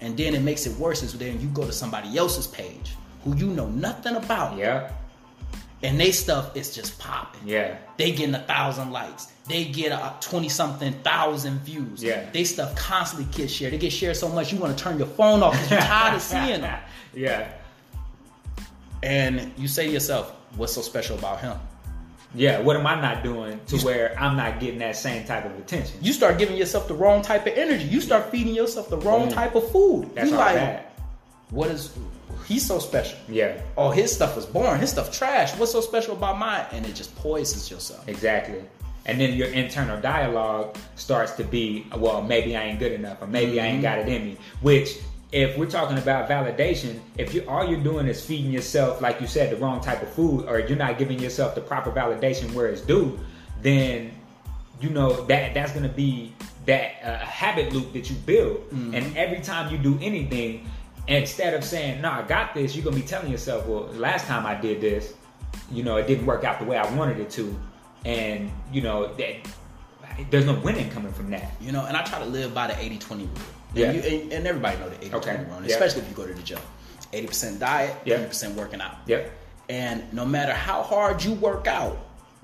[0.00, 3.36] And then it makes it worse is then you go to somebody else's page who
[3.36, 4.90] you know nothing about, Yeah.
[5.84, 7.46] And they stuff is just popping.
[7.46, 7.76] Yeah.
[7.98, 9.26] They getting a thousand likes.
[9.46, 12.02] They get a twenty something thousand views.
[12.02, 12.28] Yeah.
[12.32, 13.74] They stuff constantly get shared.
[13.74, 16.14] They get shared so much you want to turn your phone off because you're tired
[16.16, 16.80] of seeing them.
[17.12, 17.52] Yeah.
[19.02, 21.58] And you say to yourself, "What's so special about him?"
[22.34, 22.60] Yeah.
[22.62, 25.98] What am I not doing to where I'm not getting that same type of attention?
[26.00, 27.84] You start giving yourself the wrong type of energy.
[27.84, 29.34] You start feeding yourself the wrong Boom.
[29.34, 30.14] type of food.
[30.14, 30.86] That's you like, bad.
[31.50, 31.94] what is?
[32.46, 33.18] He's so special.
[33.28, 33.60] Yeah.
[33.76, 34.80] Oh, his stuff is boring.
[34.80, 35.56] His stuff trash.
[35.56, 36.66] What's so special about mine?
[36.72, 38.08] And it just poisons yourself.
[38.08, 38.62] Exactly.
[39.06, 43.26] And then your internal dialogue starts to be, well, maybe I ain't good enough, or
[43.26, 44.38] maybe I ain't got it in me.
[44.62, 44.96] Which,
[45.30, 49.26] if we're talking about validation, if you all you're doing is feeding yourself, like you
[49.26, 52.68] said, the wrong type of food, or you're not giving yourself the proper validation where
[52.68, 53.18] it's due,
[53.60, 54.12] then
[54.80, 56.32] you know that that's gonna be
[56.66, 58.64] that uh, habit loop that you build.
[58.72, 60.66] And every time you do anything,
[61.08, 64.46] instead of saying, "No, I got this," you're gonna be telling yourself, "Well, last time
[64.46, 65.12] I did this,
[65.70, 67.56] you know, it didn't work out the way I wanted it to,"
[68.04, 69.34] and you know that
[70.30, 71.52] there's no winning coming from that.
[71.60, 73.32] You know, and I try to live by the 80-20 rule.
[73.70, 73.90] And, Yeah.
[73.92, 75.44] you, and, and everybody know the 80-20 Okay.
[75.50, 75.72] rule, Yeah.
[75.74, 76.60] especially if you go to the gym.
[77.12, 78.18] 80% diet, Yeah.
[78.18, 78.94] 20% working out.
[79.06, 79.30] Yep.
[79.68, 81.98] And no matter how hard you work out,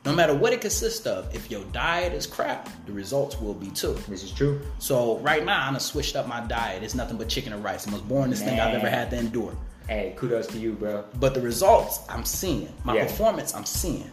[0.05, 3.69] no matter what it consists of, if your diet is crap, the results will be
[3.71, 3.95] too.
[4.09, 4.61] This is true.
[4.79, 6.83] So right now, I'm switched up my diet.
[6.83, 7.85] It's nothing but chicken and rice.
[7.85, 9.55] The most boringest thing I've ever had to endure.
[9.89, 11.05] Hey, kudos to you, bro.
[11.19, 13.05] But the results I'm seeing, my Yeah.
[13.07, 14.11] performance I'm seeing.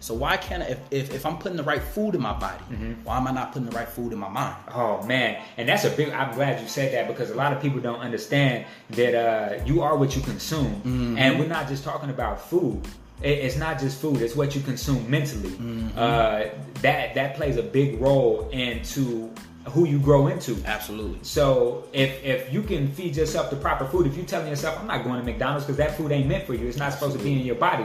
[0.00, 2.64] So why can't I, if, if, if I'm putting the right food in my body,
[2.70, 3.04] Mm-hmm.
[3.04, 4.56] why am I not putting the right food in my mind?
[4.74, 6.08] Oh man, and that's a big.
[6.10, 9.82] I'm glad you said that because a lot of people don't understand that uh, you
[9.82, 11.18] are what you consume, Mm-hmm.
[11.18, 12.80] and we're not just talking about food.
[13.22, 15.50] It- It's not just food; it's what you consume mentally.
[15.50, 15.98] Mm-hmm.
[15.98, 16.44] Uh,
[16.82, 19.30] that that plays a big role into
[19.66, 20.56] who you grow into.
[20.64, 21.18] Absolutely.
[21.22, 24.86] So if if you can feed yourself the proper food, if you're telling yourself, I'm
[24.86, 27.22] not going to McDonald's because that food ain't meant for you, it's not supposed to
[27.22, 27.84] be in your body,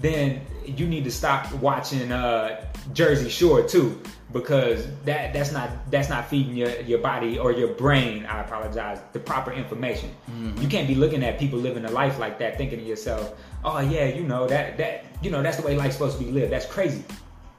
[0.00, 2.60] then you need to stop watching uh,
[2.92, 3.98] Jersey Shore too,
[4.34, 8.26] because that that's not that's not feeding your, your body or your brain.
[8.26, 9.00] I apologize.
[9.14, 10.10] The proper information.
[10.60, 13.80] You can't be looking at people living a life like that, thinking to yourself, oh
[13.80, 16.52] yeah, you know that that you know that's the way life's supposed to be lived.
[16.52, 17.04] That's crazy.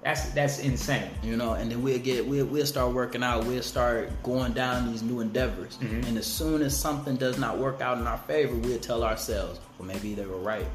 [0.04, 1.10] That's that's insane.
[1.24, 3.46] you know, and then we'll get we'll, we'll start working out.
[3.46, 6.08] We'll start going down these new endeavors, Mm-hmm.
[6.08, 9.60] and as soon as something does not work out in our favor, we'll tell ourselves,
[9.80, 10.68] well, maybe they were right.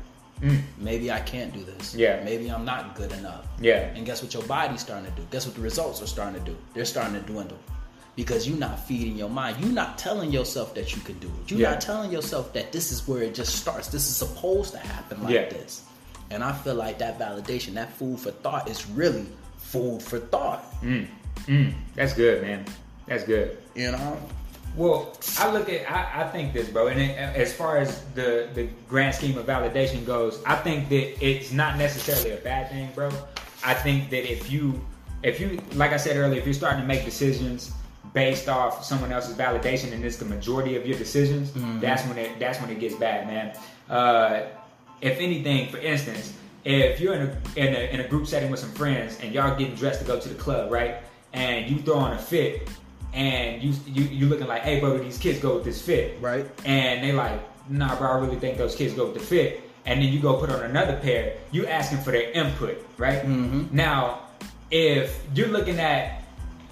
[0.78, 1.94] Maybe I can't do this.
[1.94, 1.98] Mm.
[1.98, 2.22] Yeah.
[2.24, 3.46] Maybe I'm not good enough.
[3.60, 3.92] Yeah.
[3.94, 5.26] And guess what your body's starting to do?
[5.30, 6.56] Guess what the results are starting to do?
[6.72, 7.58] They're starting to dwindle.
[8.20, 9.56] Because you're not feeding your mind.
[9.64, 11.50] You're not telling yourself that you can do it.
[11.50, 11.70] You're Yeah.
[11.70, 13.88] not telling yourself that this is where it just starts.
[13.88, 15.48] This is supposed to happen like Yeah.
[15.48, 15.80] this.
[16.30, 19.24] And I feel like that validation, that food for thought is really
[19.56, 20.62] food for thought.
[20.82, 21.06] Mm,
[21.94, 22.66] that's good, man.
[23.06, 23.56] That's good.
[23.74, 24.18] You know?
[24.76, 28.48] Well, I look at I, I think this, bro, and it, as far as the
[28.52, 32.90] the grand scheme of validation goes, I think that it's not necessarily a bad thing,
[32.94, 33.08] bro.
[33.64, 34.78] I think that if you
[35.22, 37.72] if you like I said earlier, if you're starting to make decisions
[38.12, 42.38] based off someone else's validation and it's the majority of your decisions, that's when it
[42.38, 43.56] that's when it gets bad, man.
[43.88, 44.46] Uh,
[45.00, 48.60] if anything, for instance, if you're in a, in a in a group setting with
[48.60, 50.96] some friends and y'all getting dressed to go to the club, right?
[51.32, 52.68] And you throw on a fit,
[53.12, 56.18] and you you you looking like, hey, bro, these kids go with this fit?
[56.20, 56.46] Right.
[56.64, 59.62] And they like, nah, bro, I really think those kids go with the fit.
[59.86, 61.38] And then you go put on another pair.
[61.52, 63.22] You asking for their input, right?
[63.22, 63.74] Mm-hmm.
[63.74, 64.20] Now,
[64.70, 66.19] if you're looking at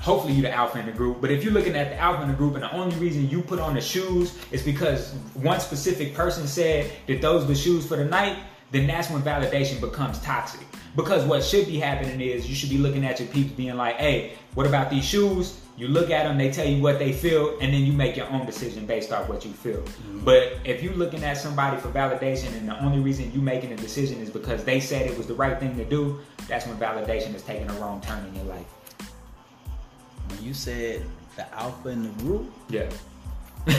[0.00, 1.20] hopefully you're the alpha in the group.
[1.20, 3.42] But if you're looking at the alpha in the group and the only reason you
[3.42, 7.96] put on the shoes is because one specific person said that those were shoes for
[7.96, 8.38] the night,
[8.70, 10.66] then that's when validation becomes toxic.
[10.96, 13.96] Because what should be happening is you should be looking at your peeps being like,
[13.96, 15.60] hey, what about these shoes?
[15.76, 18.28] You look at them, they tell you what they feel, and then you make your
[18.30, 19.76] own decision based off what you feel.
[19.76, 20.24] Mm-hmm.
[20.24, 23.76] But if you're looking at somebody for validation and the only reason you making a
[23.76, 27.32] decision is because they said it was the right thing to do, that's when validation
[27.32, 28.66] is taking a wrong turn in your life.
[30.28, 31.02] When you said
[31.36, 32.88] the alpha in the group, Yeah.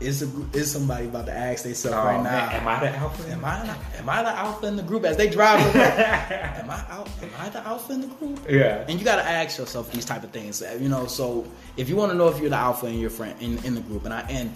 [0.00, 2.46] is a is somebody about to ask themselves Oh, right now?
[2.46, 3.30] man, am I the alpha?
[3.30, 5.60] Am I the, am I the alpha in the group as they drive?
[5.74, 5.84] away?
[5.84, 7.08] am I out?
[7.22, 8.40] Am I the alpha in the group?
[8.48, 8.84] Yeah.
[8.88, 10.62] And you got to ask yourself these type of things.
[10.80, 13.34] You know, so if you want to know if you're the alpha in your friend
[13.40, 14.54] in, in the group, and I and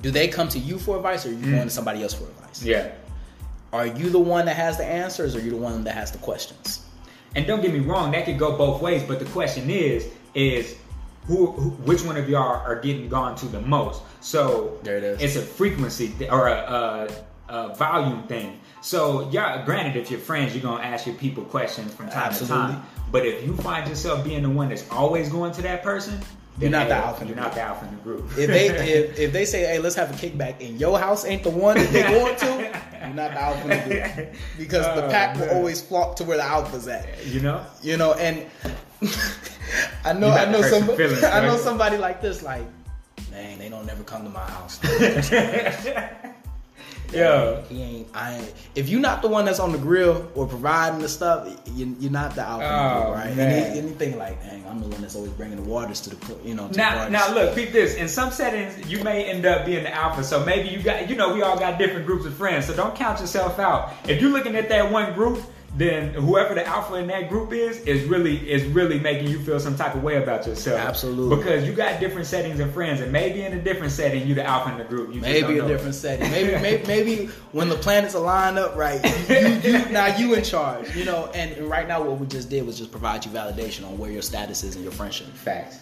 [0.00, 2.24] do they come to you for advice, or are you going to somebody else for
[2.24, 2.62] advice?
[2.62, 2.66] Mm.
[2.66, 2.90] Yeah.
[3.72, 6.10] Are you the one that has the answers, or are you the one that has
[6.10, 6.83] the questions?
[7.34, 9.02] And don't get me wrong, that could go both ways.
[9.02, 10.76] But the question is, is
[11.26, 14.02] who, who which one of y'all are getting gone to the most?
[14.20, 15.22] So There it is.
[15.22, 17.08] It's a frequency th- or a,
[17.48, 18.60] a, a volume thing.
[18.80, 22.66] So yeah, granted, if you're friends, you're gonna ask your people questions from time Absolutely.
[22.66, 22.86] to time.
[23.10, 26.20] But if you find yourself being the one that's always going to that person,
[26.60, 28.30] You're not the alpha the You're not the alpha in the group.
[28.38, 31.42] If they if, if they say, hey, let's have a kickback, and your house ain't
[31.42, 32.46] the one that they going to,
[33.06, 36.24] you're not the alpha in the group because the Oh, pack will always flock to
[36.24, 37.26] where the alpha's at.
[37.26, 37.64] you know.
[37.82, 38.46] You know, and
[40.04, 41.60] I know I know some somebody feelings, I know right?
[41.60, 42.64] somebody like this, like,
[43.30, 44.78] man, they don't never come to my house.
[47.14, 47.64] Yo.
[47.68, 48.08] He ain't.
[48.14, 48.34] I.
[48.34, 48.52] Ain't.
[48.74, 52.10] If you're not the one that's on the grill or providing the stuff, you, you're
[52.10, 53.38] not the alpha, Oh, group, right?
[53.38, 56.54] Any, anything like, dang, I'm the one that's always bringing the waters to the, you
[56.54, 57.94] know, to Now, now look, peep this.
[57.94, 60.24] In some settings, you may end up being the alpha.
[60.24, 62.66] So maybe you got, you know, we all got different groups of friends.
[62.66, 63.92] So don't count yourself out.
[64.08, 65.40] If you're looking at that one group,
[65.76, 69.58] then whoever the alpha in that group is is really is really making you feel
[69.58, 70.78] some type of way about yourself.
[70.80, 71.36] Absolutely.
[71.36, 74.44] Because you got different settings and friends, and maybe in a different setting, you the
[74.44, 75.12] alpha in the group.
[75.12, 75.68] You Maybe a know it.
[75.68, 76.30] different setting.
[76.30, 80.94] Maybe, maybe, maybe when the planets align up right, you, you now you in charge.
[80.94, 83.84] You know, and, and right now what we just did was just provide you validation
[83.84, 85.78] on where your status is in your friendship, Facts.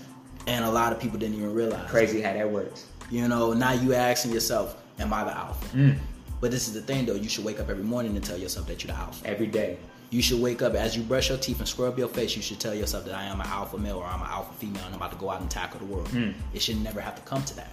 [0.47, 1.91] and a lot of people didn't even realize.
[1.91, 2.87] Crazy how that works.
[3.11, 5.99] You know, now you asking yourself, "Am I the alpha?" Mm.
[6.43, 7.15] But this is the thing, though.
[7.15, 9.25] You should wake up every morning and tell yourself that you're the alpha.
[9.27, 9.79] Every day.
[10.11, 12.35] You should wake up as you brush your teeth and scrub your face.
[12.35, 14.83] You should tell yourself that I am an alpha male or I'm an alpha female,
[14.85, 16.09] and I'm about to go out and tackle the world.
[16.09, 16.35] Mm.
[16.53, 17.73] It should never have to come to that.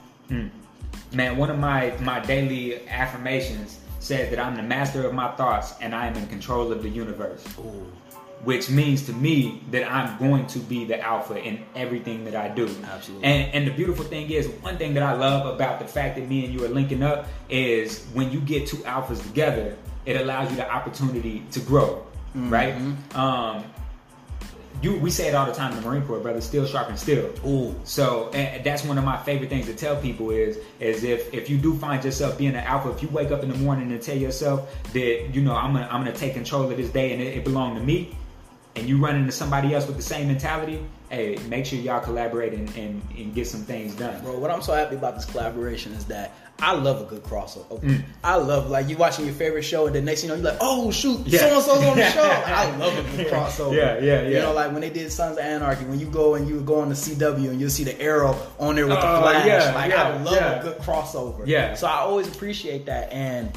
[1.12, 5.73] Man, one of my my daily affirmations says that I'm the master of my thoughts
[5.82, 7.43] and I am in control of the universe.
[7.58, 7.91] Ooh,
[8.43, 12.47] which means to me that I'm going to be the alpha in everything that I
[12.49, 12.69] do.
[12.84, 13.25] Absolutely.
[13.25, 16.28] And and the beautiful thing is, one thing that I love about the fact that
[16.28, 19.75] me and you are linking up is when you get two alphas together,
[20.06, 22.75] it allows you the opportunity to grow, right?
[23.13, 23.63] Um,
[24.82, 26.39] you we say it all the time in the Marine Corps, brother.
[26.41, 27.30] Steel sharpens steel.
[27.45, 27.75] Ooh.
[27.84, 31.49] So and that's one of my favorite things to tell people is is if if
[31.49, 34.02] you do find yourself being an alpha, if you wake up in the morning and
[34.02, 37.21] tell yourself that you know I'm gonna I'm gonna take control of this day and
[37.21, 38.15] it, it belonged to me,
[38.79, 42.53] and you run into somebody else with the same mentality, hey, make sure y'all collaborate
[42.53, 44.21] and, and, and get some things done.
[44.23, 47.79] Bro, what I'm so happy about this collaboration is that I love a good crossover.
[47.81, 48.03] Mm.
[48.23, 50.51] I love like you watching your favorite show, and the next thing you know, you're
[50.51, 51.39] like, oh shoot, Yeah.
[51.39, 52.21] so and so's on the show.
[52.45, 53.75] I love a good crossover.
[53.75, 54.27] Yeah, yeah, yeah.
[54.27, 56.81] You know, like when they did Sons of Anarchy, when you go and you go
[56.81, 59.45] on the CW and you'll see the arrow on there with the Oh, flash.
[59.45, 61.47] yeah, like yeah, I love a good crossover.
[61.47, 61.75] Yeah.
[61.75, 63.51] So I always appreciate that, and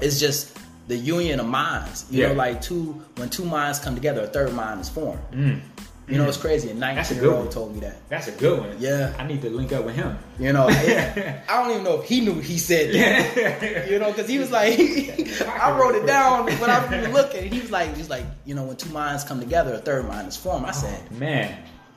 [0.00, 0.56] it's just
[0.90, 2.04] the union of minds.
[2.10, 2.28] You Yeah.
[2.28, 5.20] know, like two when two minds come together, a third mind is formed.
[5.32, 5.60] Mm.
[6.08, 6.70] You know, it's crazy.
[6.70, 7.52] A That's a 19 good year old one.
[7.54, 7.96] told me that.
[8.08, 8.76] That's a good one.
[8.80, 9.14] Yeah.
[9.16, 10.18] I need to link up with him.
[10.40, 13.88] You know, I, I don't even know if he knew he said that.
[13.88, 14.76] You know, because he was like,
[15.46, 17.52] I wrote it down when I was looking.
[17.52, 20.26] He was like, he's like, you know, when two minds come together, a third mind
[20.26, 20.66] is formed.
[20.66, 21.56] I said, Man,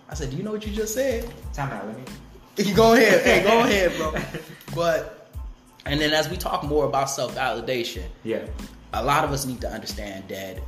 [0.09, 1.27] I said, do you know what you just said?
[1.53, 1.87] time out.
[1.87, 2.03] Let me.
[2.69, 4.13] You go ahead, hey, go ahead, bro.
[4.75, 5.27] But,
[5.87, 8.45] and then as we talk more about self validation, Yeah.
[8.93, 10.59] A lot of us need to understand that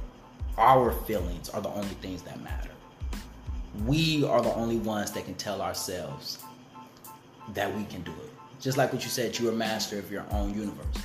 [0.57, 2.69] our feelings are the only things that matter.
[3.85, 6.39] We are the only ones that can tell ourselves
[7.53, 8.31] that we can do it.
[8.59, 10.97] Just like what you said, you're a master of your own universe.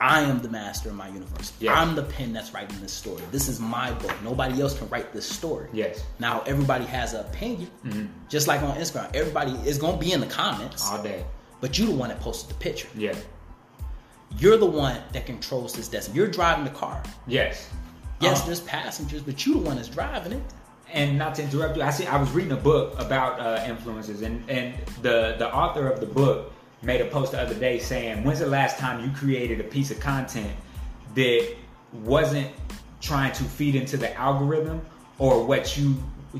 [0.00, 1.52] I am the master of my universe.
[1.58, 1.74] Yeah.
[1.74, 3.22] I'm the pen that's writing this story.
[3.32, 4.14] This is my book.
[4.22, 5.68] Nobody else can write this story.
[5.72, 6.04] Yes.
[6.20, 7.68] Now everybody has an opinion.
[7.84, 8.06] Mm-hmm.
[8.28, 11.24] Just like on Instagram, everybody is gonna be in the comments, All day.
[11.60, 12.88] but you the one that posted the picture.
[12.94, 13.16] Yeah.
[14.36, 16.16] You're the one that controls this destiny.
[16.16, 17.02] You're driving the car.
[17.26, 17.68] Yes.
[18.20, 20.42] Yes, Um, there's passengers, but you're the one that's driving it.
[20.92, 22.06] and not to interrupt you, I see.
[22.06, 26.06] I was reading a book about uh, influences, and and the the author of the
[26.06, 29.64] book made a post the other day saying, "When's the last time you created a
[29.64, 30.50] piece of content
[31.14, 31.54] that
[31.92, 32.50] wasn't
[33.00, 34.80] trying to feed into the algorithm
[35.18, 35.94] or what you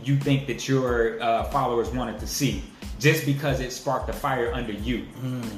[0.04, 2.62] you think that your uh, followers wanted to see?"
[2.98, 5.06] Just because it sparked a fire under you.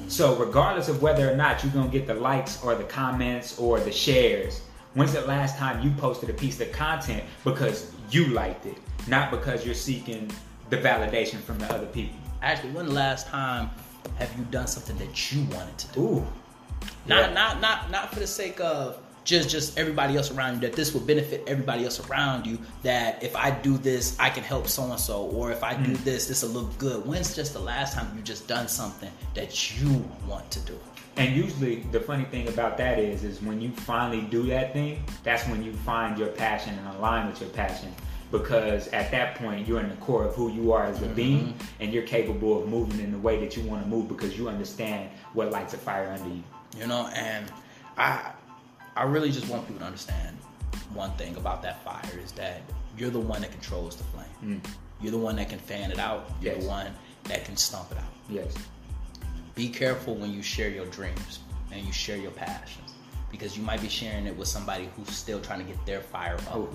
[0.07, 3.79] So, regardless of whether or not you're gonna get the likes or the comments or
[3.79, 4.61] the shares,
[4.93, 8.75] When's the last time you posted a piece of content because you liked it,
[9.07, 10.29] not because you're seeking
[10.69, 12.17] the validation from the other people?
[12.41, 13.69] Actually, when the last time
[14.15, 15.99] have you done something that you wanted to do?
[16.01, 16.27] Ooh,
[17.05, 17.33] Not Yeah.
[17.33, 20.93] not not not for the sake of just just everybody else around you that this
[20.93, 24.83] will benefit everybody else around you that if I do this I can help so
[24.83, 26.03] and so or if I do Mm.
[26.03, 27.05] this this will look good.
[27.05, 30.77] When's just the last time you just done something that you want to do?
[31.17, 35.03] And usually, the funny thing about that is, is when you finally do that thing,
[35.23, 37.93] that's when you find your passion and align with your passion.
[38.31, 41.53] Because at that point, you're in the core of who you are as a being,
[41.81, 44.47] and you're capable of moving in the way that you want to move because you
[44.47, 46.43] understand what lights a fire under you.
[46.79, 47.45] You know, and
[47.97, 48.31] I
[48.95, 50.37] I really just want people to understand
[50.93, 52.61] one thing about that fire is that
[52.97, 54.61] you're the one that controls the flame.
[55.01, 56.29] You're the one that can fan it out.
[56.41, 56.55] You're Mm.
[56.57, 56.63] Yes.
[56.63, 56.87] the one
[57.23, 58.03] that can stomp it out.
[58.29, 58.53] Yes.
[59.55, 61.39] Be careful when you share your dreams
[61.71, 62.93] and you share your passions
[63.31, 66.35] because you might be sharing it with somebody who's still trying to get their fire
[66.49, 66.69] up.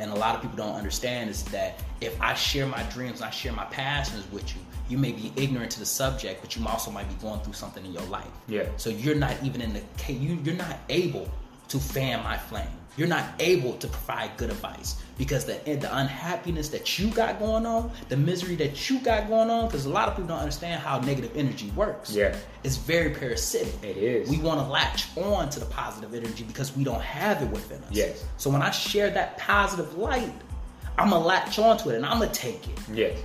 [0.00, 3.26] And a lot of people don't understand is that if I share my dreams and
[3.26, 6.66] I share my passions with you, you may be ignorant to the subject, but you
[6.66, 8.30] also might be going through something in your life.
[8.46, 8.68] Yeah.
[8.76, 9.82] So you're not even in the
[10.12, 11.28] you're not able
[11.68, 12.66] to fan my flame.
[12.96, 17.64] You're not able to provide good advice because the the unhappiness that you got going
[17.64, 20.82] on, the misery that you got going on, because a lot of people don't understand
[20.82, 22.12] how negative energy works.
[22.12, 22.34] Yeah.
[22.64, 23.72] It's very parasitic.
[23.84, 24.28] It is.
[24.28, 27.80] We want to latch on to the positive energy because we don't have it within
[27.84, 27.92] us.
[27.92, 28.24] Yes.
[28.36, 30.32] So when I share that positive light,
[30.98, 32.78] I'm gonna latch onto it and I'm gonna take it.
[32.92, 33.16] Yes.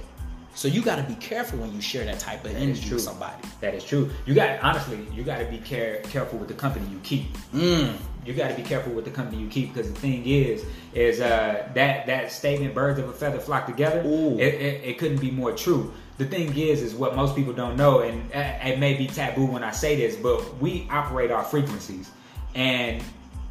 [0.55, 2.97] So you got to be careful when you share that type of That energy true.
[2.97, 3.41] with somebody.
[3.61, 4.11] That is true.
[4.27, 7.33] You got honestly, you got to be care, careful with the company you keep.
[7.53, 7.95] Mm.
[8.25, 11.19] You got to be careful with the company you keep because the thing is, is
[11.19, 15.31] uh, that that statement "birds of a feather flock together." It, it, it couldn't be
[15.31, 15.93] more true.
[16.17, 19.63] The thing is, is what most people don't know, and it may be taboo when
[19.63, 22.11] I say this, but we operate our frequencies,
[22.53, 23.03] and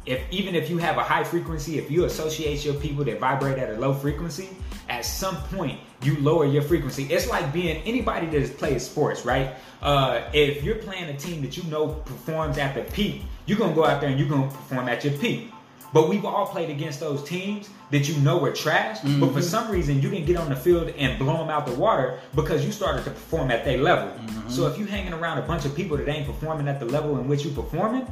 [0.05, 3.57] if even if you have a high frequency, if you associate your people that vibrate
[3.57, 4.49] at a low frequency,
[4.89, 7.05] at some point you lower your frequency.
[7.05, 9.55] It's like being anybody that played sports, right?
[9.81, 13.75] Uh, if you're playing a team that you know performs at the peak, you're gonna
[13.75, 15.51] go out there and you're gonna perform at your peak.
[15.93, 19.41] But we've all played against those teams that you know were trash, but for mm-hmm.
[19.41, 22.65] some reason you didn't get on the field and blow them out the water because
[22.65, 24.07] you started to perform at their level.
[24.07, 24.49] Mm-hmm.
[24.49, 27.19] So if you're hanging around a bunch of people that ain't performing at the level
[27.19, 28.07] in which you're performing,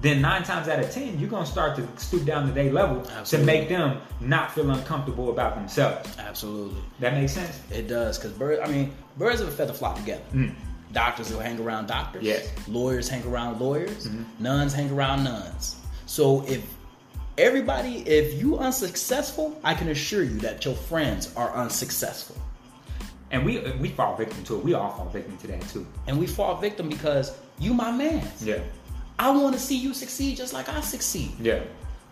[0.00, 3.02] then nine times out of ten you're gonna start to stoop down to their level
[3.24, 6.16] to make them not feel uncomfortable about themselves.
[6.18, 6.80] Absolutely.
[7.00, 7.60] That makes sense.
[7.72, 8.60] It does because birds.
[8.62, 10.22] I mean, birds of a feather flock together.
[10.32, 10.54] Mm.
[10.92, 12.22] Doctors will hang around doctors.
[12.22, 12.50] Yes.
[12.68, 14.08] Lawyers hang around lawyers.
[14.08, 14.42] Mm-hmm.
[14.42, 15.76] Nuns hang around nuns.
[16.06, 16.64] So if
[17.36, 22.36] everybody, if you unsuccessful, I can assure you that your friends are unsuccessful,
[23.30, 24.64] And we we fall victim to it.
[24.64, 25.86] We all fall victim to that too.
[26.06, 28.26] and we fall victim because you my man.
[28.40, 28.60] Yeah.
[29.18, 31.32] I want to see you succeed just like I succeed.
[31.40, 31.60] Yeah.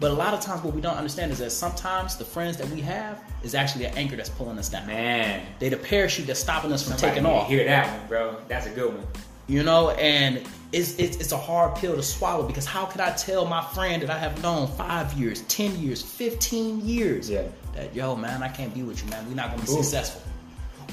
[0.01, 2.69] But a lot of times, what we don't understand is that sometimes the friends that
[2.71, 4.87] we have is actually an anchor that's pulling us down.
[4.87, 7.49] Man, They the parachute that's stopping us from somebody taking off.
[7.49, 8.37] Hear that one, bro?
[8.49, 9.07] That's a good one.
[9.47, 10.43] You know, and
[10.73, 14.03] it's, it's it's a hard pill to swallow because how could I tell my friend
[14.03, 17.43] that I have known five years, ten years, fifteen years Yeah.
[17.75, 19.29] that yo man, I can't be with you, man.
[19.29, 19.77] We're not gonna be Ooh.
[19.83, 20.23] successful.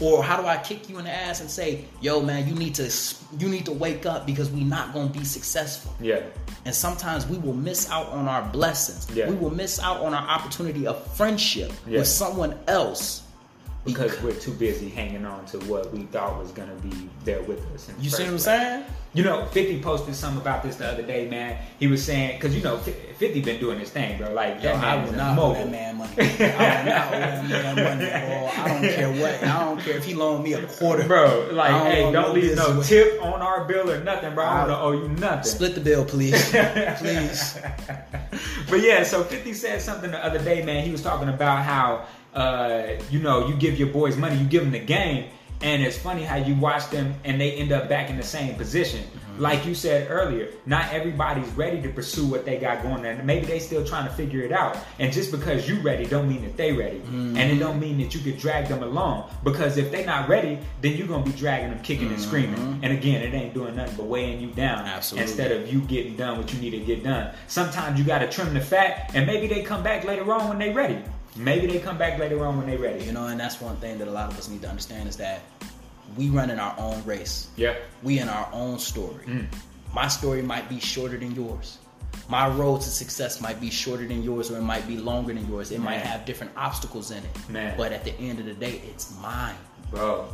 [0.02, 2.74] Or how do I kick you in the ass and say, yo man, you need
[2.76, 2.92] to
[3.40, 5.94] you need to wake up because we're not gonna be successful.
[6.02, 6.22] Yeah,
[6.66, 9.08] And sometimes we will miss out on our blessings.
[9.16, 9.30] Yeah.
[9.30, 12.00] We will miss out on our opportunity of friendship Yeah.
[12.00, 13.22] with someone else.
[13.84, 17.66] Because we're too busy hanging on to what we thought was gonna be there with
[17.74, 17.90] us.
[18.00, 18.86] You see what I'm saying?
[19.14, 21.58] You know, 50 posted something about this the other day, man.
[21.80, 24.32] He was saying, because you know, 50 been doing his thing, bro.
[24.34, 26.14] Like, Yo, that I man will is a not owe that man money.
[26.18, 28.64] I will not owe that man money, bro.
[28.64, 29.44] I don't care what.
[29.44, 31.06] I don't care if he loaned me a quarter.
[31.08, 32.88] Bro, like, don't hey, don't leave no is.
[32.88, 34.46] tip on our bill or nothing, bro.
[34.46, 35.44] I don't owe you nothing.
[35.44, 36.50] Split the bill, please.
[37.00, 37.58] please.
[38.70, 40.86] But yeah, so 50 said something the other day, man.
[40.86, 44.64] He was talking about how, uh, you know, you give your boys money, you give
[44.64, 45.30] them the game,
[45.62, 48.56] and it's funny how you watch them and they end up back in the same
[48.56, 49.04] position.
[49.04, 49.42] Mm-hmm.
[49.42, 53.26] Like you said earlier, not everybody's ready to pursue what they got going on.
[53.26, 54.78] Maybe they still trying to figure it out.
[54.98, 56.98] And just because you ready don't mean that they ready.
[56.98, 57.38] Mm-hmm.
[57.38, 59.30] And it don't mean that you could drag them along.
[59.44, 62.28] Because if they not ready, then you're gonna be dragging them kicking and mm-hmm.
[62.28, 62.80] screaming.
[62.82, 64.86] And again, it ain't doing nothing but weighing you down.
[64.86, 65.30] Absolutely.
[65.30, 67.34] Instead of you getting done what you need to get done.
[67.48, 70.72] Sometimes you gotta trim the fat and maybe they come back later on when they
[70.72, 71.04] ready.
[71.36, 73.06] Maybe they come back later on when they're ready.
[73.06, 75.18] You know, and that's one thing that a lot of us need to understand is
[75.18, 75.42] that
[76.18, 77.50] we run in our own race.
[77.56, 77.76] Yeah.
[78.04, 79.26] We in our own story.
[79.26, 79.48] Mm.
[79.94, 81.78] My story might be shorter than yours.
[82.28, 85.48] My road to success might be shorter than yours, or it might be longer than
[85.50, 85.72] yours.
[85.72, 87.50] It might have different obstacles in it.
[87.50, 87.78] Man.
[87.78, 89.56] But at the end of the day, it's mine.
[89.90, 90.28] Bro.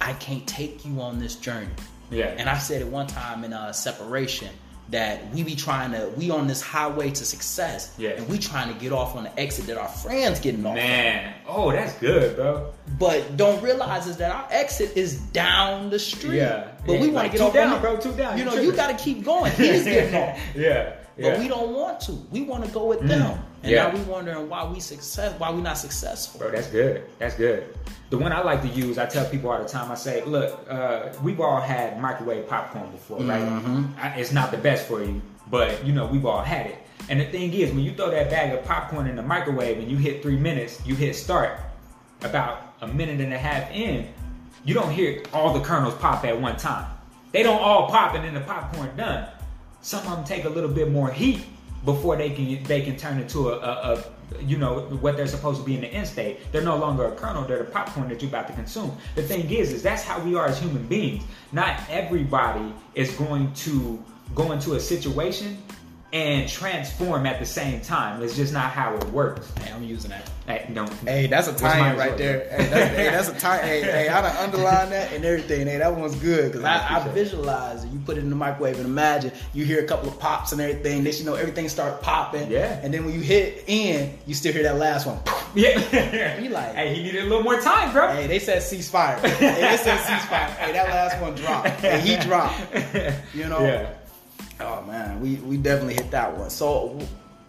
[0.00, 1.68] I can't take you on this journey.
[2.10, 2.34] Yeah.
[2.36, 4.50] And I said it one time in a separation
[4.90, 7.94] that we be trying to we on this highway to success.
[7.98, 8.10] Yeah.
[8.10, 10.74] And we trying to get off on the exit that our friends getting off.
[10.74, 11.34] Man.
[11.46, 12.72] Oh, that's good, bro.
[12.98, 16.36] But don't realize is that our exit is down the street.
[16.36, 16.68] Yeah.
[16.86, 18.38] But we want like to get two off down, bro, two down.
[18.38, 19.52] You know, you got to keep going.
[19.52, 20.38] He's getting off.
[20.54, 20.94] yeah.
[21.16, 21.38] But yeah.
[21.40, 22.12] we don't want to.
[22.30, 23.38] We want to go with them.
[23.62, 23.88] And Yeah.
[23.88, 26.40] now we wondering why we success why we not successful.
[26.40, 27.04] Bro, that's good.
[27.18, 27.76] That's good.
[28.10, 29.90] The one I like to use, I tell people all the time.
[29.90, 33.42] I say, look, uh, we've all had microwave popcorn before, right?
[33.42, 33.84] Mm-hmm.
[33.98, 36.78] I, it's not the best for you, but you know we've all had it.
[37.08, 39.90] And the thing is, when you throw that bag of popcorn in the microwave and
[39.90, 41.58] you hit three minutes, you hit start.
[42.22, 44.08] About a minute and a half in,
[44.64, 46.86] you don't hear all the kernels pop at one time.
[47.30, 49.28] They don't all pop and then the popcorn done.
[49.80, 51.44] Some of them take a little bit more heat
[51.84, 55.60] before they can they can turn into a, a, a you know what they're supposed
[55.60, 56.52] to be in the end state.
[56.52, 57.44] They're no longer a kernel.
[57.44, 58.96] They're the popcorn that you're about to consume.
[59.14, 61.24] The thing is, is that's how we are as human beings.
[61.52, 64.02] Not everybody is going to
[64.34, 65.58] go into a situation
[66.12, 68.22] and transform at the same time.
[68.22, 69.50] It's just not how it works.
[69.58, 70.30] Hey, I'm using that.
[70.46, 70.92] Hey, don't.
[70.92, 72.40] Hey, that's a What's tie mine right there.
[72.50, 73.58] Hey, that's, hey, that's a tie.
[73.58, 75.66] Hey, hey, I done underlined that and everything.
[75.66, 77.90] Hey, that one's good because I I, I visualize it.
[77.92, 80.60] You put it in the microwave and imagine you hear a couple of pops and
[80.60, 81.02] everything.
[81.04, 82.50] Then you know everything start popping.
[82.50, 82.78] Yeah.
[82.82, 85.18] And then when you hit in, you still hear that last one.
[85.54, 86.38] Yeah.
[86.42, 88.08] You like- hey, he needed a little more time, bro.
[88.08, 89.18] Hey, they said ceasefire.
[89.42, 90.48] Hey, they said ceasefire.
[90.56, 91.68] Hey, that last one dropped.
[91.80, 92.58] Hey, he dropped.
[93.34, 93.60] You know.
[93.60, 93.90] Yeah.
[94.62, 96.50] Oh man, we we definitely hit that one.
[96.50, 96.98] So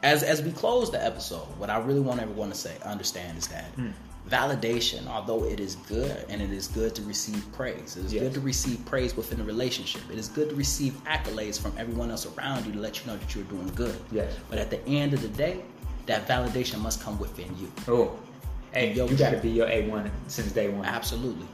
[0.04, 3.48] as as we close the episode, what I really want everyone to say, understand is
[3.48, 3.90] that Hmm.
[4.30, 8.24] validation, although it is good and it is good to receive praise, it is Yes.
[8.24, 10.02] good to receive praise within a relationship.
[10.12, 13.18] It is good to receive accolades from everyone else around you to let you know
[13.18, 13.96] that you're doing good.
[14.12, 14.32] Yes.
[14.50, 15.62] But at the end of the day,
[16.06, 17.72] that validation must come within you.
[17.88, 18.12] Oh.
[18.74, 20.84] Hey, Yo, you got to be your A1 since day one.
[20.86, 21.46] Absolutely.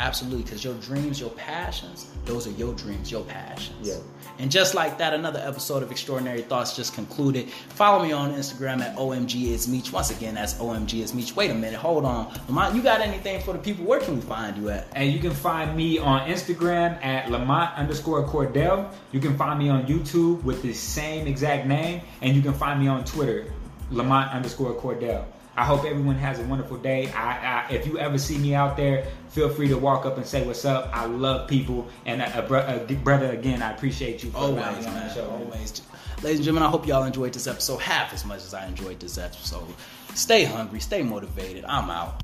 [0.00, 0.42] Absolutely.
[0.42, 3.86] Because your dreams, your passions, those are your dreams, your passions.
[3.86, 3.98] Yeah.
[4.38, 7.50] And just like that, another episode of Extraordinary Thoughts just concluded.
[7.50, 9.92] Follow me on Instagram at OMG is Meech.
[9.92, 11.36] Once again, that's OMG is Meech.
[11.36, 12.32] Wait a minute, hold on.
[12.48, 13.84] Lamont, you got anything for the people?
[13.84, 14.88] Where can we find you at?
[14.96, 18.90] And you can find me on Instagram at Lamont underscore Cordell.
[19.12, 22.00] You can find me on YouTube with the same exact name.
[22.22, 23.52] And you can find me on Twitter,
[23.90, 25.26] Lamont underscore Cordell.
[25.60, 27.12] I hope everyone has a wonderful day.
[27.12, 30.24] I, I, if you ever see me out there, feel free to walk up and
[30.24, 30.88] say what's up.
[30.90, 31.86] I love people.
[32.06, 35.00] And uh, bro- uh, brother, again, I appreciate you for Always, allowing me on the
[35.00, 35.14] man.
[35.14, 35.28] show.
[35.28, 35.82] Always.
[36.22, 39.00] Ladies and gentlemen, I hope y'all enjoyed this episode half as much as I enjoyed
[39.00, 39.66] this episode.
[40.14, 41.66] Stay hungry, stay motivated.
[41.66, 42.22] I'm out.